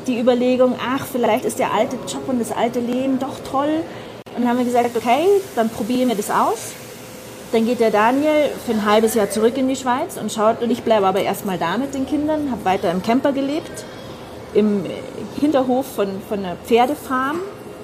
die 0.07 0.19
Überlegung, 0.19 0.75
ach, 0.83 1.05
vielleicht 1.05 1.45
ist 1.45 1.59
der 1.59 1.73
alte 1.73 1.97
Job 2.07 2.23
und 2.27 2.39
das 2.39 2.51
alte 2.51 2.79
Leben 2.79 3.19
doch 3.19 3.39
toll. 3.49 3.83
Und 4.35 4.41
dann 4.41 4.49
haben 4.49 4.57
wir 4.57 4.65
gesagt, 4.65 4.97
okay, 4.97 5.25
dann 5.55 5.69
probieren 5.69 6.09
wir 6.09 6.15
das 6.15 6.31
aus. 6.31 6.73
Dann 7.51 7.67
geht 7.67 7.79
der 7.79 7.91
Daniel 7.91 8.49
für 8.65 8.71
ein 8.71 8.83
halbes 8.83 9.13
Jahr 9.13 9.29
zurück 9.29 9.55
in 9.57 9.67
die 9.67 9.75
Schweiz 9.75 10.17
und 10.17 10.31
schaut, 10.31 10.63
und 10.63 10.71
ich 10.71 10.81
bleibe 10.81 11.05
aber 11.05 11.21
erstmal 11.21 11.59
da 11.59 11.77
mit 11.77 11.93
den 11.93 12.07
Kindern, 12.07 12.49
habe 12.49 12.65
weiter 12.65 12.89
im 12.89 13.03
Camper 13.03 13.31
gelebt, 13.31 13.85
im 14.55 14.83
Hinterhof 15.39 15.85
von, 15.85 16.07
von 16.27 16.39
einer 16.39 16.55
Pferdefarm 16.65 17.37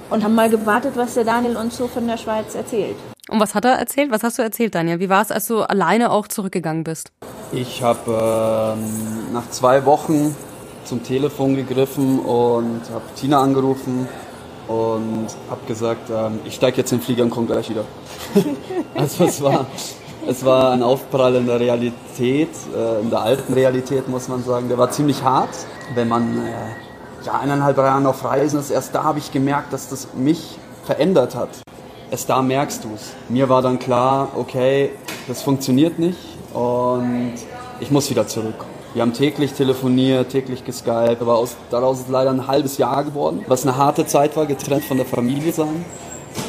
und 0.10 0.24
haben 0.24 0.36
mal 0.36 0.50
gewartet, 0.50 0.94
was 0.96 1.14
der 1.14 1.24
Daniel 1.24 1.58
uns 1.58 1.78
so 1.78 1.88
von 1.88 2.08
der 2.08 2.18
Schweiz 2.18 2.56
erzählt. 2.56 2.96
Und 3.30 3.40
was 3.40 3.54
hat 3.54 3.66
er 3.66 3.74
erzählt? 3.74 4.12
Was 4.12 4.24
hast 4.24 4.40
du 4.40 4.42
erzählt, 4.42 4.74
Daniel? 4.74 5.00
Wie 5.00 5.10
war 5.10 5.22
es, 5.22 5.32
als 5.32 5.48
du 5.48 5.62
alleine 5.62 6.12
auch 6.12 6.28
zurückgegangen 6.28 6.84
bist? 6.84 7.12
Ich 7.52 7.84
habe 7.84 8.76
ähm, 8.78 9.34
nach 9.34 9.50
zwei 9.52 9.86
Wochen 9.86 10.36
zum 10.84 11.04
Telefon 11.04 11.56
gegriffen 11.56 12.20
und 12.20 12.82
habe 12.92 13.04
Tina 13.16 13.42
angerufen 13.42 14.08
und 14.68 15.28
habe 15.50 15.66
gesagt, 15.68 16.10
ähm, 16.10 16.40
ich 16.46 16.56
steige 16.56 16.78
jetzt 16.78 16.92
in 16.92 16.98
den 16.98 17.04
Flieger 17.04 17.24
und 17.24 17.30
komme 17.30 17.48
gleich 17.48 17.70
wieder. 17.70 17.86
also 18.96 19.26
es 19.26 19.42
war, 19.42 19.68
es 20.28 20.44
war 20.44 20.72
ein 20.72 20.82
Aufprall 20.82 21.36
in 21.36 21.46
der 21.46 21.60
Realität, 21.60 22.50
äh, 22.76 23.02
in 23.02 23.12
der 23.12 23.22
alten 23.22 23.54
Realität 23.54 24.08
muss 24.08 24.28
man 24.28 24.44
sagen. 24.44 24.70
Der 24.70 24.78
war 24.80 24.90
ziemlich 24.90 25.24
hart, 25.24 25.50
wenn 25.94 26.08
man 26.08 26.38
äh, 26.38 26.52
ja, 27.26 27.34
eineinhalb 27.40 27.78
Jahre 27.78 28.08
auf 28.08 28.24
Reisen 28.24 28.60
ist. 28.60 28.72
Erst 28.72 28.96
da 28.96 29.04
habe 29.04 29.20
ich 29.20 29.32
gemerkt, 29.32 29.74
dass 29.74 29.90
das 29.90 30.10
mich 30.16 30.58
verändert 30.86 31.36
hat. 31.36 31.50
Erst 32.12 32.30
da 32.30 32.42
merkst 32.42 32.84
du 32.84 32.90
es. 32.96 33.12
Mir 33.30 33.50
war 33.50 33.62
dann 33.62 33.78
klar, 33.78 34.30
okay, 34.36 34.92
das 35.28 35.44
funktioniert 35.44 36.00
nicht 36.00 36.18
und 36.54 37.34
ich 37.80 37.92
muss 37.92 38.10
wieder 38.10 38.28
zurück. 38.28 38.66
Wir 38.94 39.04
haben 39.04 39.14
täglich 39.14 39.54
telefoniert, 39.54 40.30
täglich 40.32 40.66
geskypt, 40.66 41.22
aber 41.22 41.36
aus, 41.36 41.56
daraus 41.70 42.00
ist 42.00 42.10
leider 42.10 42.32
ein 42.32 42.48
halbes 42.48 42.80
Jahr 42.80 43.04
geworden, 43.04 43.46
was 43.48 43.62
eine 43.62 43.78
harte 43.78 44.08
Zeit 44.08 44.36
war, 44.36 44.48
getrennt 44.48 44.84
von 44.84 44.98
der 44.98 45.06
Familie 45.06 45.54
sein. 45.54 45.86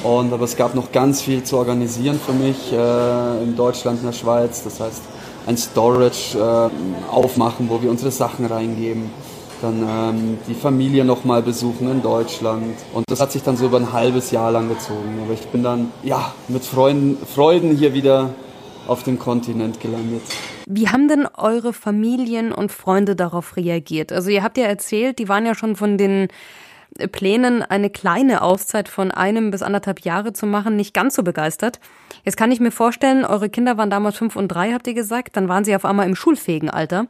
Und, 0.03 0.33
aber 0.33 0.45
es 0.45 0.57
gab 0.57 0.75
noch 0.75 0.93
ganz 0.93 1.21
viel 1.21 1.45
zu 1.45 1.59
organisieren 1.59 2.19
für 2.25 2.33
mich 2.33 2.73
äh, 2.73 3.43
in 3.43 3.57
Deutschland, 3.57 4.01
in 4.01 4.07
der 4.07 4.13
Schweiz. 4.13 4.63
Das 4.63 4.81
heißt, 4.81 5.03
ein 5.47 5.57
Storage 5.57 6.39
äh, 6.39 7.11
aufmachen, 7.11 7.69
wo 7.69 7.83
wir 7.83 7.91
unsere 7.91 8.11
Sachen 8.11 8.47
reingeben. 8.47 9.11
Dann 9.63 9.83
ähm, 9.87 10.39
die 10.49 10.55
Familie 10.55 11.05
nochmal 11.05 11.43
besuchen 11.43 11.91
in 11.91 12.03
Deutschland. 12.03 12.77
Und 12.95 13.05
das 13.09 13.21
hat 13.21 13.33
sich 13.33 13.43
dann 13.43 13.57
so 13.57 13.67
über 13.67 13.77
ein 13.79 13.93
halbes 13.93 14.31
Jahr 14.31 14.51
lang 14.53 14.69
gezogen. 14.69 15.21
Aber 15.23 15.35
ich 15.35 15.47
bin 15.49 15.63
dann, 15.63 15.93
ja, 16.03 16.35
mit 16.49 16.65
Freuden, 16.65 17.19
Freuden 17.27 17.77
hier 17.77 17.95
wieder 17.95 18.31
auf 18.87 19.03
dem 19.03 19.19
Kontinent 19.19 19.81
gelandet. 19.81 20.23
Wie 20.67 20.89
haben 20.89 21.09
denn 21.09 21.27
eure 21.37 21.73
Familien 21.73 22.53
und 22.53 22.73
Freunde 22.73 23.17
darauf 23.17 23.57
reagiert? 23.57 24.13
Also 24.13 24.31
ihr 24.31 24.43
habt 24.43 24.57
ja 24.57 24.65
erzählt, 24.65 25.19
die 25.19 25.29
waren 25.29 25.47
ja 25.47 25.55
schon 25.55 25.77
von 25.77 25.99
den 25.99 26.29
Plänen, 27.13 27.63
eine 27.63 27.91
kleine 27.91 28.43
Auszeit 28.43 28.89
von 28.89 29.11
einem 29.11 29.51
bis 29.51 29.63
anderthalb 29.63 30.01
Jahre 30.01 30.33
zu 30.33 30.47
machen, 30.47 30.77
nicht 30.77 30.93
ganz 30.93 31.15
so 31.15 31.23
begeistert. 31.23 31.81
Jetzt 32.25 32.37
kann 32.37 32.53
ich 32.53 32.61
mir 32.61 32.73
vorstellen, 32.73 33.25
eure 33.25 33.49
Kinder 33.49 33.77
waren 33.79 33.91
damals 33.91 34.17
fünf 34.17 34.37
und 34.37 34.49
drei, 34.49 34.73
habt 34.73 34.87
ihr 34.87 34.95
gesagt, 34.95 35.37
dann 35.37 35.49
waren 35.49 35.65
sie 35.65 35.75
auf 35.75 35.85
einmal 35.85 36.07
im 36.07 36.17
schulfähigen 36.17 36.69
Alter. 36.69 37.07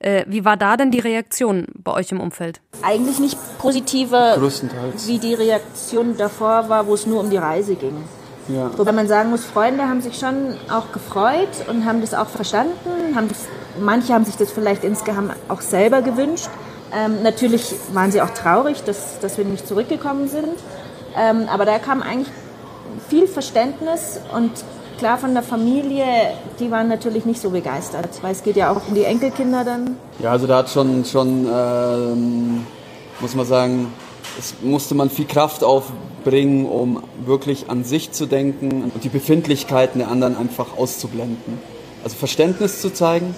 Äh, 0.00 0.24
wie 0.28 0.44
war 0.44 0.56
da 0.56 0.76
denn 0.76 0.90
die 0.90 1.00
Reaktion 1.00 1.66
bei 1.74 1.92
euch 1.92 2.12
im 2.12 2.20
Umfeld? 2.20 2.60
Eigentlich 2.82 3.18
nicht 3.18 3.36
positiver, 3.58 4.36
Größtenteils. 4.36 5.08
wie 5.08 5.18
die 5.18 5.34
Reaktion 5.34 6.16
davor 6.16 6.68
war, 6.68 6.86
wo 6.86 6.94
es 6.94 7.06
nur 7.06 7.20
um 7.20 7.30
die 7.30 7.36
Reise 7.36 7.74
ging. 7.74 8.04
Ja. 8.48 8.70
Wobei 8.78 8.92
man 8.92 9.08
sagen 9.08 9.30
muss, 9.30 9.44
Freunde 9.44 9.88
haben 9.88 10.00
sich 10.00 10.18
schon 10.18 10.54
auch 10.70 10.92
gefreut 10.92 11.48
und 11.68 11.84
haben 11.84 12.00
das 12.00 12.14
auch 12.14 12.28
verstanden. 12.28 13.14
Haben 13.14 13.28
das, 13.28 13.38
manche 13.80 14.14
haben 14.14 14.24
sich 14.24 14.36
das 14.36 14.52
vielleicht 14.52 14.84
insgeheim 14.84 15.30
auch 15.48 15.60
selber 15.60 16.00
gewünscht. 16.00 16.48
Ähm, 16.94 17.22
natürlich 17.22 17.74
waren 17.92 18.10
sie 18.10 18.22
auch 18.22 18.30
traurig, 18.30 18.84
dass, 18.84 19.18
dass 19.20 19.36
wir 19.36 19.44
nicht 19.44 19.66
zurückgekommen 19.66 20.28
sind. 20.28 20.56
Ähm, 21.16 21.46
aber 21.50 21.66
da 21.66 21.78
kam 21.78 22.02
eigentlich 22.02 22.32
viel 23.08 23.26
Verständnis 23.26 24.20
und 24.34 24.52
klar 24.98 25.16
von 25.16 25.32
der 25.32 25.42
Familie, 25.42 26.04
die 26.60 26.70
waren 26.70 26.88
natürlich 26.88 27.24
nicht 27.24 27.40
so 27.40 27.50
begeistert, 27.50 28.08
weil 28.22 28.32
es 28.32 28.42
geht 28.42 28.56
ja 28.56 28.70
auch 28.70 28.88
um 28.88 28.94
die 28.94 29.04
Enkelkinder 29.04 29.64
dann. 29.64 29.96
Ja, 30.18 30.32
also 30.32 30.46
da 30.46 30.58
hat 30.58 30.68
schon, 30.68 31.04
schon 31.04 31.48
ähm, 31.50 32.66
muss 33.20 33.34
man 33.34 33.46
sagen, 33.46 33.92
es 34.38 34.54
musste 34.62 34.94
man 34.94 35.08
viel 35.08 35.26
Kraft 35.26 35.64
aufbringen, 35.64 36.66
um 36.66 37.02
wirklich 37.24 37.70
an 37.70 37.84
sich 37.84 38.12
zu 38.12 38.26
denken 38.26 38.82
und 38.82 39.04
die 39.04 39.08
Befindlichkeiten 39.08 40.00
der 40.00 40.08
anderen 40.08 40.36
einfach 40.36 40.76
auszublenden. 40.76 41.58
Also 42.04 42.16
Verständnis 42.16 42.80
zu 42.80 42.92
zeigen, 42.92 43.34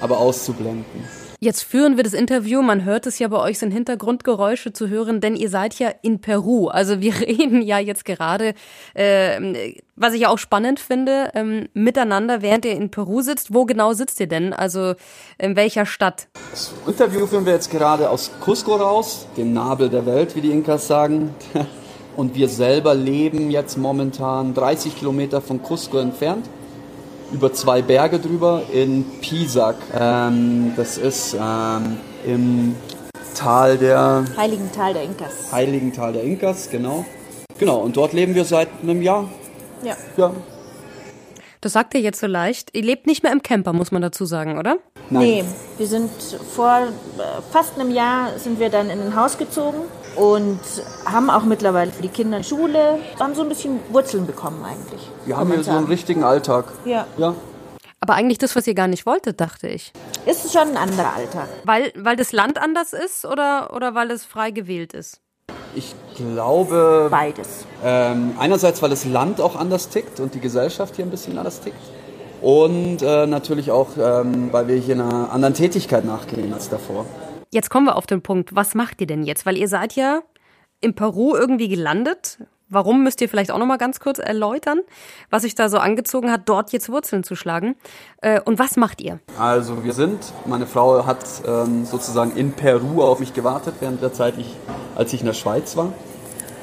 aber 0.00 0.18
auszublenden. 0.18 1.23
Jetzt 1.44 1.64
führen 1.64 1.98
wir 1.98 2.04
das 2.04 2.14
Interview. 2.14 2.62
Man 2.62 2.86
hört 2.86 3.06
es 3.06 3.18
ja 3.18 3.28
bei 3.28 3.36
euch 3.36 3.58
sind 3.58 3.70
Hintergrundgeräusche 3.70 4.72
zu 4.72 4.88
hören, 4.88 5.20
denn 5.20 5.36
ihr 5.36 5.50
seid 5.50 5.78
ja 5.78 5.92
in 6.00 6.22
Peru. 6.22 6.68
Also 6.68 7.02
wir 7.02 7.12
reden 7.20 7.60
ja 7.60 7.78
jetzt 7.78 8.06
gerade, 8.06 8.54
äh, 8.94 9.74
was 9.94 10.14
ich 10.14 10.22
ja 10.22 10.30
auch 10.30 10.38
spannend 10.38 10.80
finde, 10.80 11.32
ähm, 11.34 11.68
miteinander, 11.74 12.40
während 12.40 12.64
ihr 12.64 12.72
in 12.72 12.90
Peru 12.90 13.20
sitzt. 13.20 13.52
Wo 13.52 13.66
genau 13.66 13.92
sitzt 13.92 14.20
ihr 14.20 14.26
denn? 14.26 14.54
Also 14.54 14.94
in 15.36 15.54
welcher 15.54 15.84
Stadt? 15.84 16.28
Das 16.50 16.72
Interview 16.86 17.26
führen 17.26 17.44
wir 17.44 17.52
jetzt 17.52 17.70
gerade 17.70 18.08
aus 18.08 18.30
Cusco 18.42 18.76
raus, 18.76 19.26
dem 19.36 19.52
Nabel 19.52 19.90
der 19.90 20.06
Welt, 20.06 20.34
wie 20.36 20.40
die 20.40 20.50
Inkas 20.50 20.86
sagen. 20.86 21.34
Und 22.16 22.34
wir 22.34 22.48
selber 22.48 22.94
leben 22.94 23.50
jetzt 23.50 23.76
momentan 23.76 24.54
30 24.54 24.96
Kilometer 24.96 25.42
von 25.42 25.60
Cusco 25.62 25.98
entfernt 25.98 26.48
über 27.34 27.52
zwei 27.52 27.82
Berge 27.82 28.20
drüber 28.20 28.62
in 28.72 29.04
Pisac. 29.20 29.76
Ähm, 29.92 30.72
das 30.76 30.96
ist 30.96 31.36
ähm, 31.38 31.98
im 32.24 32.76
Tal 33.34 33.76
der 33.76 34.24
Heiligen 34.36 34.70
Tal 34.72 34.94
der 34.94 35.02
Inkas. 35.02 35.52
Heiligen 35.52 35.92
Tal 35.92 36.12
der 36.12 36.22
Inkas, 36.22 36.70
genau. 36.70 37.04
Genau, 37.58 37.78
und 37.78 37.96
dort 37.96 38.12
leben 38.12 38.34
wir 38.34 38.44
seit 38.44 38.68
einem 38.82 39.02
Jahr. 39.02 39.28
Ja. 39.82 39.96
Ja. 40.16 40.32
Das 41.60 41.72
sagt 41.72 41.94
ihr 41.94 42.00
jetzt 42.00 42.20
so 42.20 42.26
leicht. 42.26 42.70
Ihr 42.76 42.82
lebt 42.82 43.06
nicht 43.06 43.22
mehr 43.22 43.32
im 43.32 43.42
Camper, 43.42 43.72
muss 43.72 43.90
man 43.90 44.02
dazu 44.02 44.24
sagen, 44.26 44.58
oder? 44.58 44.76
Nein. 45.10 45.22
Nee, 45.22 45.44
wir 45.78 45.86
sind 45.86 46.10
vor 46.54 46.78
äh, 46.78 47.22
fast 47.50 47.78
einem 47.78 47.90
Jahr 47.90 48.38
sind 48.38 48.60
wir 48.60 48.70
dann 48.70 48.90
in 48.90 49.00
ein 49.00 49.16
Haus 49.16 49.38
gezogen 49.38 49.78
und 50.16 50.60
haben 51.04 51.30
auch 51.30 51.44
mittlerweile 51.44 51.90
für 51.92 52.02
die 52.02 52.08
Kinder 52.08 52.42
Schule, 52.42 52.98
haben 53.18 53.34
so 53.34 53.42
ein 53.42 53.48
bisschen 53.48 53.80
Wurzeln 53.90 54.26
bekommen 54.26 54.64
eigentlich. 54.64 55.00
Wir 55.26 55.36
haben 55.36 55.52
hier 55.52 55.62
so 55.62 55.70
einen 55.70 55.86
richtigen 55.86 56.24
Alltag. 56.24 56.66
Ja, 56.84 57.06
Ja. 57.16 57.34
Aber 58.00 58.16
eigentlich 58.16 58.36
das, 58.36 58.54
was 58.54 58.66
ihr 58.66 58.74
gar 58.74 58.86
nicht 58.86 59.06
wolltet, 59.06 59.40
dachte 59.40 59.66
ich. 59.66 59.90
ist 60.26 60.52
schon 60.52 60.68
ein 60.68 60.76
anderer 60.76 61.14
Alltag. 61.16 61.48
Weil, 61.64 61.90
weil 61.96 62.16
das 62.16 62.32
Land 62.32 62.58
anders 62.60 62.92
ist 62.92 63.24
oder, 63.24 63.72
oder 63.74 63.94
weil 63.94 64.10
es 64.10 64.26
frei 64.26 64.50
gewählt 64.50 64.92
ist? 64.92 65.22
Ich 65.74 65.94
glaube, 66.14 67.08
Beides. 67.10 67.64
ähm, 67.82 68.34
einerseits, 68.38 68.82
weil 68.82 68.90
das 68.90 69.06
Land 69.06 69.40
auch 69.40 69.56
anders 69.56 69.88
tickt 69.88 70.20
und 70.20 70.34
die 70.34 70.40
Gesellschaft 70.40 70.96
hier 70.96 71.06
ein 71.06 71.10
bisschen 71.10 71.38
anders 71.38 71.62
tickt. 71.62 71.80
Und 72.42 73.00
äh, 73.00 73.26
natürlich 73.26 73.70
auch, 73.70 73.88
ähm, 73.98 74.52
weil 74.52 74.68
wir 74.68 74.76
hier 74.76 74.96
einer 74.96 75.32
anderen 75.32 75.54
Tätigkeit 75.54 76.04
nachgehen 76.04 76.52
als 76.52 76.68
davor. 76.68 77.06
Jetzt 77.54 77.70
kommen 77.70 77.86
wir 77.86 77.94
auf 77.94 78.08
den 78.08 78.20
Punkt. 78.20 78.56
Was 78.56 78.74
macht 78.74 79.00
ihr 79.00 79.06
denn 79.06 79.22
jetzt? 79.22 79.46
Weil 79.46 79.56
ihr 79.56 79.68
seid 79.68 79.94
ja 79.94 80.22
in 80.80 80.96
Peru 80.96 81.36
irgendwie 81.36 81.68
gelandet. 81.68 82.38
Warum 82.68 83.04
müsst 83.04 83.20
ihr 83.20 83.28
vielleicht 83.28 83.52
auch 83.52 83.58
noch 83.58 83.66
mal 83.66 83.76
ganz 83.76 84.00
kurz 84.00 84.18
erläutern, 84.18 84.80
was 85.30 85.42
sich 85.42 85.54
da 85.54 85.68
so 85.68 85.78
angezogen 85.78 86.32
hat, 86.32 86.48
dort 86.48 86.72
jetzt 86.72 86.88
Wurzeln 86.88 87.22
zu 87.22 87.36
schlagen? 87.36 87.76
Äh, 88.22 88.40
und 88.40 88.58
was 88.58 88.76
macht 88.76 89.00
ihr? 89.00 89.20
Also 89.38 89.84
wir 89.84 89.92
sind, 89.92 90.32
meine 90.46 90.66
Frau 90.66 91.06
hat 91.06 91.24
ähm, 91.46 91.84
sozusagen 91.84 92.36
in 92.36 92.54
Peru 92.54 93.02
auf 93.02 93.20
mich 93.20 93.34
gewartet, 93.34 93.76
während 93.78 94.02
der 94.02 94.12
Zeit, 94.12 94.34
als 94.96 95.12
ich 95.12 95.20
in 95.20 95.26
der 95.26 95.34
Schweiz 95.34 95.76
war. 95.76 95.92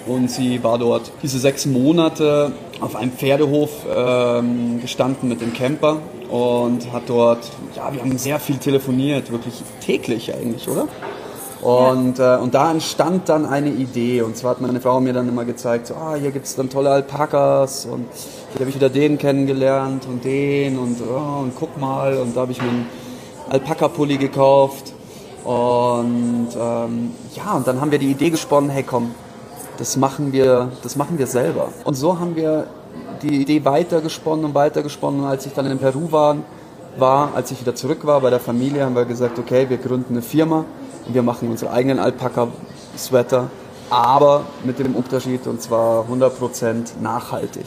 Und 0.07 0.29
sie 0.29 0.62
war 0.62 0.77
dort 0.77 1.13
diese 1.24 1.39
sechs 1.39 1.65
Monate 1.65 2.51
auf 2.81 2.98
einem 2.98 3.13
Pferdehof 3.13 3.86
ähm, 3.88 4.81
gestanden 4.81 5.29
mit 5.29 5.39
dem 5.39 5.53
Camper 5.53 6.01
und 6.31 6.91
hat 6.93 7.03
dort, 7.07 7.39
ja, 7.75 7.93
wir 7.93 8.01
haben 8.01 8.17
sehr 8.17 8.39
viel 8.39 8.57
telefoniert, 8.57 9.31
wirklich 9.31 9.61
täglich 9.81 10.33
eigentlich, 10.33 10.67
oder? 10.69 10.88
Und, 11.61 12.17
äh, 12.17 12.38
und 12.38 12.55
da 12.55 12.71
entstand 12.71 13.29
dann 13.29 13.45
eine 13.45 13.69
Idee. 13.69 14.21
Und 14.23 14.35
zwar 14.35 14.51
hat 14.51 14.61
meine 14.61 14.81
Frau 14.81 15.00
mir 15.00 15.13
dann 15.13 15.29
immer 15.29 15.45
gezeigt, 15.45 15.88
so, 15.88 15.93
ah, 15.93 16.15
hier 16.15 16.31
gibt's 16.31 16.55
dann 16.55 16.69
tolle 16.69 16.89
Alpakas 16.89 17.85
und 17.85 18.05
hier 18.53 18.61
habe 18.61 18.69
ich 18.69 18.75
wieder 18.75 18.89
den 18.89 19.17
kennengelernt 19.17 20.07
und 20.07 20.23
den 20.23 20.79
und, 20.79 20.97
oh, 21.01 21.41
und 21.41 21.53
guck 21.55 21.79
mal. 21.79 22.17
Und 22.17 22.35
da 22.35 22.41
habe 22.41 22.53
ich 22.53 22.61
mir 22.61 22.69
einen 22.69 22.88
Alpaka-Pulli 23.50 24.17
gekauft. 24.17 24.93
Und 25.43 26.50
ähm, 26.57 27.11
ja, 27.35 27.53
und 27.53 27.67
dann 27.67 27.81
haben 27.81 27.91
wir 27.91 28.00
die 28.00 28.09
Idee 28.09 28.29
gesponnen, 28.29 28.69
hey 28.69 28.83
komm, 28.83 29.13
das 29.77 29.97
machen 29.97 30.31
wir, 30.31 30.71
das 30.81 30.95
machen 30.95 31.19
wir 31.19 31.27
selber. 31.27 31.69
Und 31.83 31.95
so 31.95 32.19
haben 32.19 32.35
wir 32.35 32.67
die 33.21 33.41
Idee 33.41 33.63
weitergesponnen 33.65 34.45
und 34.45 34.55
weitergesponnen. 34.55 35.21
Und 35.21 35.27
als 35.27 35.45
ich 35.45 35.53
dann 35.53 35.65
in 35.65 35.77
Peru 35.77 36.11
war, 36.11 36.37
war, 36.97 37.33
als 37.35 37.51
ich 37.51 37.61
wieder 37.61 37.75
zurück 37.75 38.05
war 38.05 38.21
bei 38.21 38.29
der 38.29 38.39
Familie, 38.39 38.85
haben 38.85 38.95
wir 38.95 39.05
gesagt, 39.05 39.39
okay, 39.39 39.69
wir 39.69 39.77
gründen 39.77 40.13
eine 40.13 40.21
Firma 40.21 40.65
und 41.07 41.13
wir 41.13 41.23
machen 41.23 41.49
unsere 41.49 41.71
eigenen 41.71 41.99
Alpaka-Sweater, 41.99 43.49
aber 43.89 44.43
mit 44.63 44.79
dem 44.79 44.95
Unterschied 44.95 45.47
und 45.47 45.61
zwar 45.61 46.05
100% 46.09 46.99
nachhaltig. 47.01 47.65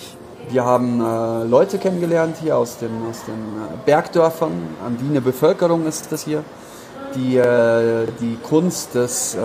Wir 0.50 0.64
haben 0.64 1.00
äh, 1.00 1.44
Leute 1.44 1.78
kennengelernt 1.78 2.36
hier 2.42 2.58
aus 2.58 2.76
den, 2.76 2.90
aus 3.08 3.24
den 3.24 3.34
äh, 3.34 3.76
Bergdörfern, 3.86 4.52
andine 4.84 5.22
Bevölkerung 5.22 5.86
ist 5.86 6.12
das 6.12 6.24
hier, 6.24 6.44
die 7.14 7.38
äh, 7.38 8.06
die 8.20 8.36
Kunst 8.42 8.94
des 8.94 9.34
äh, 9.34 9.38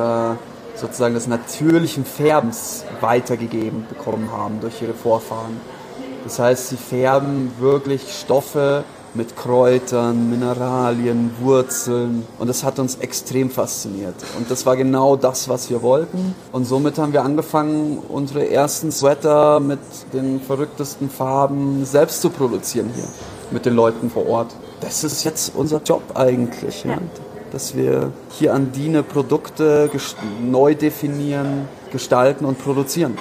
sozusagen 0.76 1.14
des 1.14 1.28
natürlichen 1.28 2.06
Färbens 2.06 2.84
weitergegeben 3.02 3.86
bekommen 3.88 4.30
haben 4.32 4.60
durch 4.62 4.82
ihre 4.82 4.94
Vorfahren. 4.94 5.60
Das 6.24 6.40
heißt, 6.40 6.70
sie 6.70 6.78
färben 6.78 7.52
wirklich 7.60 8.02
Stoffe 8.20 8.84
mit 9.16 9.36
Kräutern, 9.36 10.30
Mineralien, 10.30 11.32
Wurzeln 11.42 12.28
und 12.38 12.48
das 12.48 12.64
hat 12.64 12.78
uns 12.78 12.98
extrem 12.98 13.50
fasziniert. 13.50 14.14
Und 14.38 14.52
das 14.52 14.66
war 14.68 14.76
genau 14.78 15.16
das, 15.16 15.50
was 15.50 15.70
wir 15.72 15.82
wollten. 15.82 16.36
Und 16.52 16.66
somit 16.66 17.00
haben 17.00 17.12
wir 17.12 17.24
angefangen, 17.24 17.98
unsere 18.08 18.48
ersten 18.52 18.92
Sweater 18.92 19.60
mit 19.60 19.80
den 20.14 20.40
verrücktesten 20.40 21.10
Farben 21.10 21.84
selbst 21.86 22.22
zu 22.22 22.30
produzieren 22.30 22.92
hier 22.94 23.06
mit 23.50 23.66
den 23.66 23.74
Leuten 23.74 24.12
vor 24.12 24.28
Ort. 24.28 24.54
Das 24.82 25.04
ist 25.04 25.24
jetzt 25.24 25.54
unser 25.56 25.82
Job 25.82 26.04
eigentlich. 26.14 26.84
Ja. 26.84 27.00
Dass 27.52 27.76
wir 27.76 28.12
hier 28.38 28.54
andine 28.54 29.02
Produkte 29.02 29.90
ges- 29.92 30.14
neu 30.40 30.76
definieren, 30.76 31.68
gestalten 31.92 32.46
und 32.46 32.60
produzieren. 32.64 33.18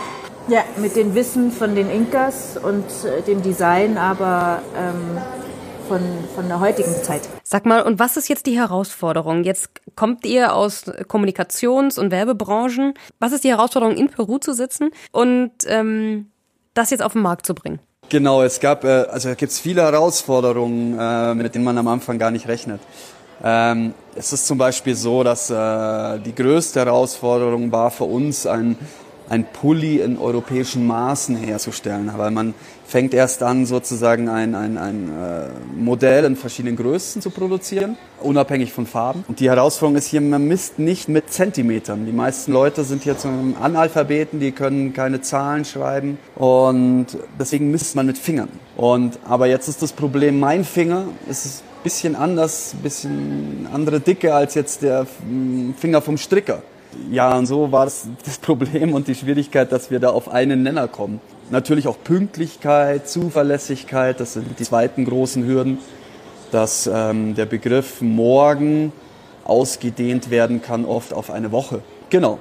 Ja, 0.49 0.65
mit 0.79 0.97
dem 0.97 1.15
Wissen 1.15 1.53
von 1.53 1.75
den 1.75 1.91
Inkas 1.91 2.57
und 2.57 2.85
äh, 3.05 3.21
dem 3.21 3.43
Design, 3.43 3.99
aber 3.99 4.63
ähm, 4.75 5.19
von, 5.89 6.01
von 6.35 6.49
der 6.49 6.59
heutigen 6.59 6.91
Zeit. 7.03 7.21
Sag 7.45 7.67
mal, 7.67 7.83
und 7.83 7.99
was 7.99 8.17
ist 8.17 8.29
jetzt 8.29 8.47
die 8.47 8.57
Herausforderung? 8.57 9.45
Jetzt 9.45 9.69
kommt 9.95 10.25
ihr 10.25 10.55
aus 10.55 10.87
Kommunikations- 10.87 11.99
und 11.99 12.11
Werbebranchen. 12.11 12.95
Was 13.19 13.33
ist 13.33 13.45
die 13.45 13.51
Herausforderung, 13.51 13.95
in 13.95 14.09
Peru 14.09 14.39
zu 14.39 14.55
sitzen 14.55 14.89
und 15.13 15.53
ähm, 15.67 16.31
das 16.73 16.89
jetzt 16.89 17.03
auf 17.03 17.13
den 17.13 17.21
Markt 17.21 17.45
zu 17.45 17.55
bringen? 17.55 17.81
Genau, 18.09 18.43
es 18.43 18.59
gab, 18.59 18.85
äh, 18.85 19.05
also 19.11 19.29
gibt 19.35 19.53
es 19.53 19.61
viele 19.61 19.83
Herausforderungen, 19.83 20.99
äh, 20.99 21.35
mit 21.35 21.55
denen 21.55 21.65
man 21.65 21.77
am 21.77 21.89
Anfang 21.89 22.19
gar 22.19 22.31
nicht 22.31 22.49
rechnet. 22.49 22.81
Ähm, 23.45 23.93
es 24.17 24.33
ist 24.33 24.47
zum 24.47 24.57
Beispiel 24.57 24.95
so, 24.95 25.23
dass 25.23 25.51
äh, 25.51 26.19
die 26.21 26.35
größte 26.35 26.81
Herausforderung 26.81 27.71
war 27.71 27.91
für 27.91 28.05
uns, 28.05 28.47
ein, 28.47 28.79
ein 29.29 29.45
Pulli 29.45 30.01
in 30.01 30.19
europäischen 30.19 30.87
Maßen 30.87 31.37
herzustellen, 31.37 32.11
weil 32.17 32.31
man 32.31 32.55
fängt 32.87 33.13
erst 33.13 33.43
an, 33.43 33.67
sozusagen 33.67 34.29
ein, 34.29 34.55
ein, 34.55 34.79
ein 34.79 35.09
äh, 35.09 35.49
Modell 35.77 36.25
in 36.25 36.37
verschiedenen 36.37 36.77
Größen 36.77 37.21
zu 37.21 37.31
produzieren, 37.31 37.99
unabhängig 38.21 38.73
von 38.73 38.87
Farben. 38.87 39.25
Und 39.29 39.41
die 39.41 39.51
Herausforderung 39.51 39.97
ist 39.97 40.07
hier, 40.07 40.23
man 40.23 40.49
misst 40.49 40.79
nicht 40.79 41.09
mit 41.09 41.31
Zentimetern. 41.31 42.07
Die 42.07 42.13
meisten 42.13 42.53
Leute 42.53 42.85
sind 42.85 43.03
hier 43.03 43.19
zum 43.19 43.57
Analphabeten, 43.61 44.41
die 44.41 44.53
können 44.53 44.95
keine 44.95 45.21
Zahlen 45.21 45.67
schreiben 45.67 46.19
und 46.35 47.07
deswegen 47.39 47.71
misst 47.71 47.95
man 47.95 48.07
mit 48.07 48.17
Fingern. 48.17 48.49
Und, 48.77 49.19
aber 49.25 49.47
jetzt 49.47 49.69
ist 49.69 49.83
das 49.83 49.93
Problem, 49.93 50.41
mein 50.41 50.65
Finger 50.65 51.05
ist 51.29 51.63
ein 51.63 51.83
bisschen 51.83 52.17
anders, 52.17 52.73
ein 52.75 52.83
bisschen 52.83 53.69
andere 53.73 54.01
Dicke 54.01 54.35
als 54.35 54.55
jetzt 54.55 54.83
der 54.83 55.07
Finger 55.79 56.01
vom 56.01 56.17
Stricker. 56.17 56.63
Ja, 57.11 57.37
und 57.37 57.47
so 57.47 57.73
war 57.73 57.85
das, 57.85 58.09
das 58.25 58.39
Problem 58.39 58.95
und 58.95 59.09
die 59.09 59.15
Schwierigkeit, 59.15 59.73
dass 59.73 59.91
wir 59.91 60.01
da 60.01 60.11
auf 60.11 60.29
einen 60.29 60.63
Nenner 60.63 60.89
kommen. 60.89 61.21
Natürlich 61.51 61.89
auch 61.89 61.97
Pünktlichkeit, 62.03 63.09
Zuverlässigkeit, 63.09 64.21
das 64.21 64.35
sind 64.35 64.59
die 64.59 64.65
zweiten 64.65 65.05
großen 65.05 65.47
Hürden, 65.47 65.79
dass 66.51 66.89
ähm, 66.93 67.35
der 67.35 67.47
Begriff 67.47 68.01
morgen 68.01 68.93
ausgedehnt 69.45 70.31
werden 70.31 70.61
kann, 70.61 70.85
oft 70.85 71.15
auf 71.15 71.31
eine 71.31 71.53
Woche. 71.53 71.81
Genau. 72.11 72.39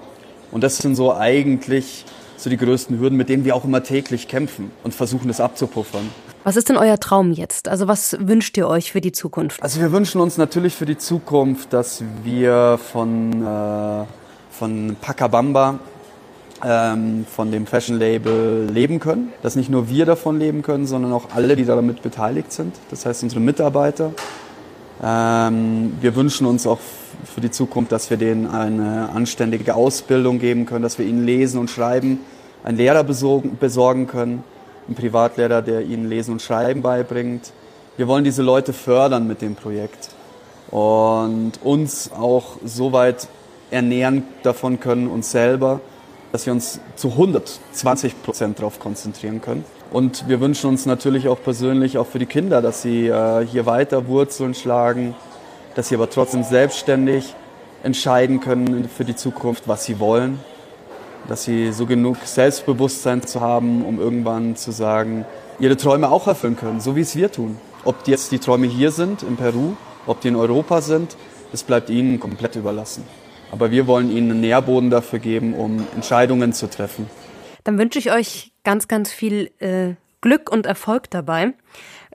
Und 0.51 0.63
das 0.63 0.77
sind 0.77 0.95
so 0.95 1.13
eigentlich 1.13 2.05
so 2.37 2.49
die 2.49 2.57
größten 2.57 2.99
Hürden, 2.99 3.17
mit 3.17 3.29
denen 3.29 3.45
wir 3.45 3.55
auch 3.55 3.65
immer 3.65 3.83
täglich 3.83 4.27
kämpfen 4.27 4.71
und 4.83 4.93
versuchen, 4.93 5.27
das 5.27 5.39
abzupuffern. 5.39 6.09
Was 6.43 6.55
ist 6.55 6.69
denn 6.69 6.77
euer 6.77 6.99
Traum 6.99 7.33
jetzt? 7.33 7.67
Also 7.67 7.87
was 7.87 8.15
wünscht 8.19 8.55
ihr 8.57 8.67
euch 8.67 8.91
für 8.91 9.01
die 9.01 9.11
Zukunft? 9.11 9.61
Also 9.61 9.81
wir 9.81 9.91
wünschen 9.91 10.21
uns 10.21 10.37
natürlich 10.37 10.75
für 10.75 10.85
die 10.85 10.97
Zukunft, 10.97 11.73
dass 11.73 12.03
wir 12.23 12.79
von, 12.91 13.41
äh, 13.41 14.05
von 14.57 14.95
Pacabamba 14.99 15.79
ähm, 16.65 17.25
von 17.29 17.51
dem 17.51 17.67
Fashion 17.67 17.97
Label 17.97 18.67
leben 18.71 18.99
können. 18.99 19.31
Dass 19.43 19.55
nicht 19.55 19.69
nur 19.69 19.89
wir 19.89 20.05
davon 20.05 20.39
leben 20.39 20.61
können, 20.61 20.87
sondern 20.87 21.13
auch 21.13 21.25
alle, 21.35 21.55
die 21.55 21.65
damit 21.65 22.01
beteiligt 22.01 22.51
sind. 22.51 22.75
Das 22.89 23.05
heißt 23.05 23.23
unsere 23.23 23.41
Mitarbeiter. 23.41 24.11
Ähm, 25.03 25.93
wir 26.01 26.15
wünschen 26.15 26.47
uns 26.47 26.65
auch 26.65 26.79
für 27.23 27.41
die 27.41 27.51
Zukunft, 27.51 27.91
dass 27.91 28.09
wir 28.09 28.17
denen 28.17 28.47
eine 28.47 29.09
anständige 29.09 29.75
Ausbildung 29.75 30.39
geben 30.39 30.65
können, 30.65 30.81
dass 30.83 30.97
wir 30.97 31.05
ihnen 31.05 31.25
lesen 31.25 31.59
und 31.59 31.69
schreiben, 31.69 32.19
einen 32.63 32.77
Lehrer 32.77 33.03
besorgen 33.03 34.07
können, 34.07 34.43
einen 34.87 34.95
Privatlehrer, 34.95 35.61
der 35.61 35.81
ihnen 35.81 36.09
Lesen 36.09 36.31
und 36.33 36.41
Schreiben 36.41 36.81
beibringt. 36.81 37.51
Wir 37.95 38.07
wollen 38.07 38.23
diese 38.23 38.41
Leute 38.41 38.73
fördern 38.73 39.27
mit 39.27 39.41
dem 39.41 39.55
Projekt 39.55 40.09
und 40.69 41.53
uns 41.63 42.11
auch 42.11 42.57
so 42.63 42.91
weit 42.91 43.27
ernähren 43.71 44.23
davon 44.43 44.79
können, 44.79 45.07
uns 45.07 45.31
selber, 45.31 45.79
dass 46.31 46.45
wir 46.45 46.53
uns 46.53 46.79
zu 46.95 47.09
120 47.09 48.21
Prozent 48.23 48.59
darauf 48.59 48.79
konzentrieren 48.79 49.41
können. 49.41 49.65
Und 49.91 50.27
wir 50.27 50.41
wünschen 50.41 50.69
uns 50.69 50.85
natürlich 50.85 51.27
auch 51.27 51.41
persönlich, 51.41 51.97
auch 51.97 52.07
für 52.07 52.19
die 52.19 52.25
Kinder, 52.25 52.61
dass 52.61 52.81
sie 52.81 53.07
äh, 53.07 53.45
hier 53.45 53.65
weiter 53.65 54.07
Wurzeln 54.07 54.53
schlagen, 54.53 55.15
dass 55.75 55.89
sie 55.89 55.95
aber 55.95 56.09
trotzdem 56.09 56.43
selbstständig 56.43 57.33
entscheiden 57.83 58.39
können 58.39 58.89
für 58.89 59.05
die 59.05 59.15
Zukunft, 59.15 59.67
was 59.67 59.85
sie 59.85 59.99
wollen. 59.99 60.39
Dass 61.29 61.43
sie 61.43 61.71
so 61.71 61.85
genug 61.85 62.17
Selbstbewusstsein 62.23 63.25
zu 63.25 63.41
haben, 63.41 63.85
um 63.85 63.99
irgendwann 63.99 64.55
zu 64.55 64.71
sagen, 64.71 65.25
ihre 65.59 65.77
Träume 65.77 66.09
auch 66.09 66.27
erfüllen 66.27 66.57
können, 66.57 66.79
so 66.81 66.95
wie 66.95 67.01
es 67.01 67.15
wir 67.15 67.31
tun. 67.31 67.57
Ob 67.83 68.07
jetzt 68.07 68.31
die 68.31 68.39
Träume 68.39 68.67
hier 68.67 68.91
sind, 68.91 69.23
in 69.23 69.37
Peru, 69.37 69.73
ob 70.05 70.21
die 70.21 70.29
in 70.29 70.35
Europa 70.35 70.81
sind, 70.81 71.15
das 71.51 71.63
bleibt 71.63 71.89
ihnen 71.89 72.19
komplett 72.19 72.55
überlassen. 72.55 73.03
Aber 73.51 73.71
wir 73.71 73.87
wollen 73.87 74.11
ihnen 74.11 74.31
einen 74.31 74.41
Nährboden 74.41 74.89
dafür 74.89 75.19
geben, 75.19 75.53
um 75.53 75.85
Entscheidungen 75.95 76.53
zu 76.53 76.69
treffen. 76.69 77.09
Dann 77.63 77.77
wünsche 77.77 77.99
ich 77.99 78.11
euch 78.11 78.51
ganz, 78.63 78.87
ganz 78.87 79.11
viel 79.11 79.51
äh, 79.59 79.95
Glück 80.21 80.49
und 80.51 80.65
Erfolg 80.65 81.09
dabei. 81.09 81.53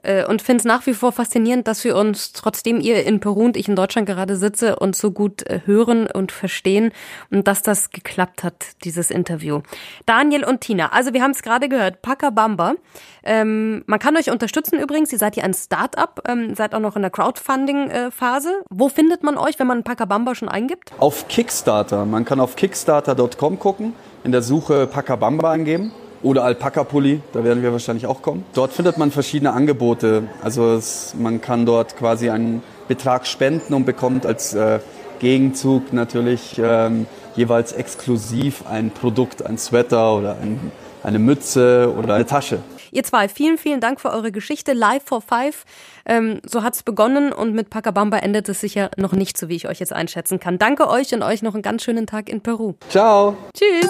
Äh, 0.03 0.25
und 0.25 0.41
finde 0.41 0.61
es 0.61 0.65
nach 0.65 0.85
wie 0.85 0.93
vor 0.93 1.11
faszinierend, 1.11 1.67
dass 1.67 1.83
wir 1.83 1.95
uns, 1.95 2.33
trotzdem 2.33 2.79
ihr 2.79 3.05
in 3.05 3.19
Peru 3.19 3.45
und 3.45 3.57
ich 3.57 3.67
in 3.67 3.75
Deutschland 3.75 4.07
gerade 4.07 4.35
sitze, 4.35 4.75
uns 4.75 4.99
so 4.99 5.11
gut 5.11 5.43
äh, 5.47 5.61
hören 5.65 6.07
und 6.07 6.31
verstehen 6.31 6.91
und 7.31 7.47
dass 7.47 7.61
das 7.61 7.89
geklappt 7.89 8.43
hat, 8.43 8.65
dieses 8.83 9.09
Interview. 9.09 9.61
Daniel 10.05 10.43
und 10.43 10.61
Tina, 10.61 10.91
also 10.91 11.13
wir 11.13 11.23
haben 11.23 11.31
es 11.31 11.41
gerade 11.41 11.69
gehört, 11.69 12.01
Pacabamba. 12.01 12.75
Ähm, 13.23 13.83
man 13.87 13.99
kann 13.99 14.17
euch 14.17 14.29
unterstützen 14.29 14.79
übrigens, 14.79 15.11
ihr 15.11 15.17
seid 15.17 15.35
ja 15.35 15.43
ein 15.43 15.53
Start-up, 15.53 16.23
ähm, 16.27 16.55
seid 16.55 16.75
auch 16.75 16.79
noch 16.79 16.95
in 16.95 17.01
der 17.01 17.11
Crowdfunding-Phase. 17.11 18.63
Wo 18.69 18.89
findet 18.89 19.23
man 19.23 19.37
euch, 19.37 19.57
wenn 19.59 19.67
man 19.67 19.83
Pacabamba 19.83 20.35
schon 20.35 20.49
eingibt? 20.49 20.91
Auf 20.99 21.27
Kickstarter. 21.29 22.05
Man 22.05 22.25
kann 22.25 22.39
auf 22.39 22.55
kickstarter.com 22.55 23.59
gucken, 23.59 23.93
in 24.23 24.31
der 24.31 24.41
Suche 24.41 24.87
Pacabamba 24.87 25.51
eingeben 25.51 25.91
oder 26.23 26.43
Alpaka-Pulli, 26.43 27.21
da 27.33 27.43
werden 27.43 27.61
wir 27.61 27.71
wahrscheinlich 27.71 28.07
auch 28.07 28.21
kommen. 28.21 28.45
Dort 28.53 28.73
findet 28.73 28.97
man 28.97 29.11
verschiedene 29.11 29.53
Angebote. 29.53 30.23
Also 30.41 30.73
es, 30.73 31.13
man 31.17 31.41
kann 31.41 31.65
dort 31.65 31.97
quasi 31.97 32.29
einen 32.29 32.63
Betrag 32.87 33.27
spenden 33.27 33.73
und 33.73 33.85
bekommt 33.85 34.25
als 34.25 34.53
äh, 34.53 34.79
Gegenzug 35.19 35.93
natürlich 35.93 36.59
ähm, 36.61 37.05
jeweils 37.35 37.73
exklusiv 37.73 38.65
ein 38.67 38.91
Produkt, 38.91 39.45
ein 39.45 39.57
Sweater 39.57 40.15
oder 40.17 40.37
ein, 40.41 40.71
eine 41.03 41.19
Mütze 41.19 41.93
oder 41.97 42.15
eine 42.15 42.25
Tasche. 42.25 42.59
Ihr 42.91 43.03
zwei, 43.03 43.27
vielen, 43.27 43.57
vielen 43.57 43.81
Dank 43.81 43.99
für 43.99 44.11
eure 44.11 44.31
Geschichte. 44.31 44.73
Live 44.73 45.03
for 45.05 45.21
Five. 45.21 45.65
Ähm, 46.05 46.41
so 46.45 46.61
hat's 46.61 46.83
begonnen 46.83 47.33
und 47.33 47.55
mit 47.55 47.71
Pacabamba 47.71 48.17
endet 48.17 48.47
es 48.49 48.61
sicher 48.61 48.91
noch 48.97 49.13
nicht, 49.13 49.37
so 49.37 49.49
wie 49.49 49.55
ich 49.55 49.67
euch 49.67 49.79
jetzt 49.79 49.93
einschätzen 49.93 50.39
kann. 50.39 50.59
Danke 50.59 50.87
euch 50.87 51.13
und 51.13 51.23
euch 51.23 51.41
noch 51.41 51.55
einen 51.55 51.63
ganz 51.63 51.83
schönen 51.83 52.05
Tag 52.05 52.29
in 52.29 52.41
Peru. 52.41 52.75
Ciao. 52.89 53.35
Tschüss. 53.55 53.89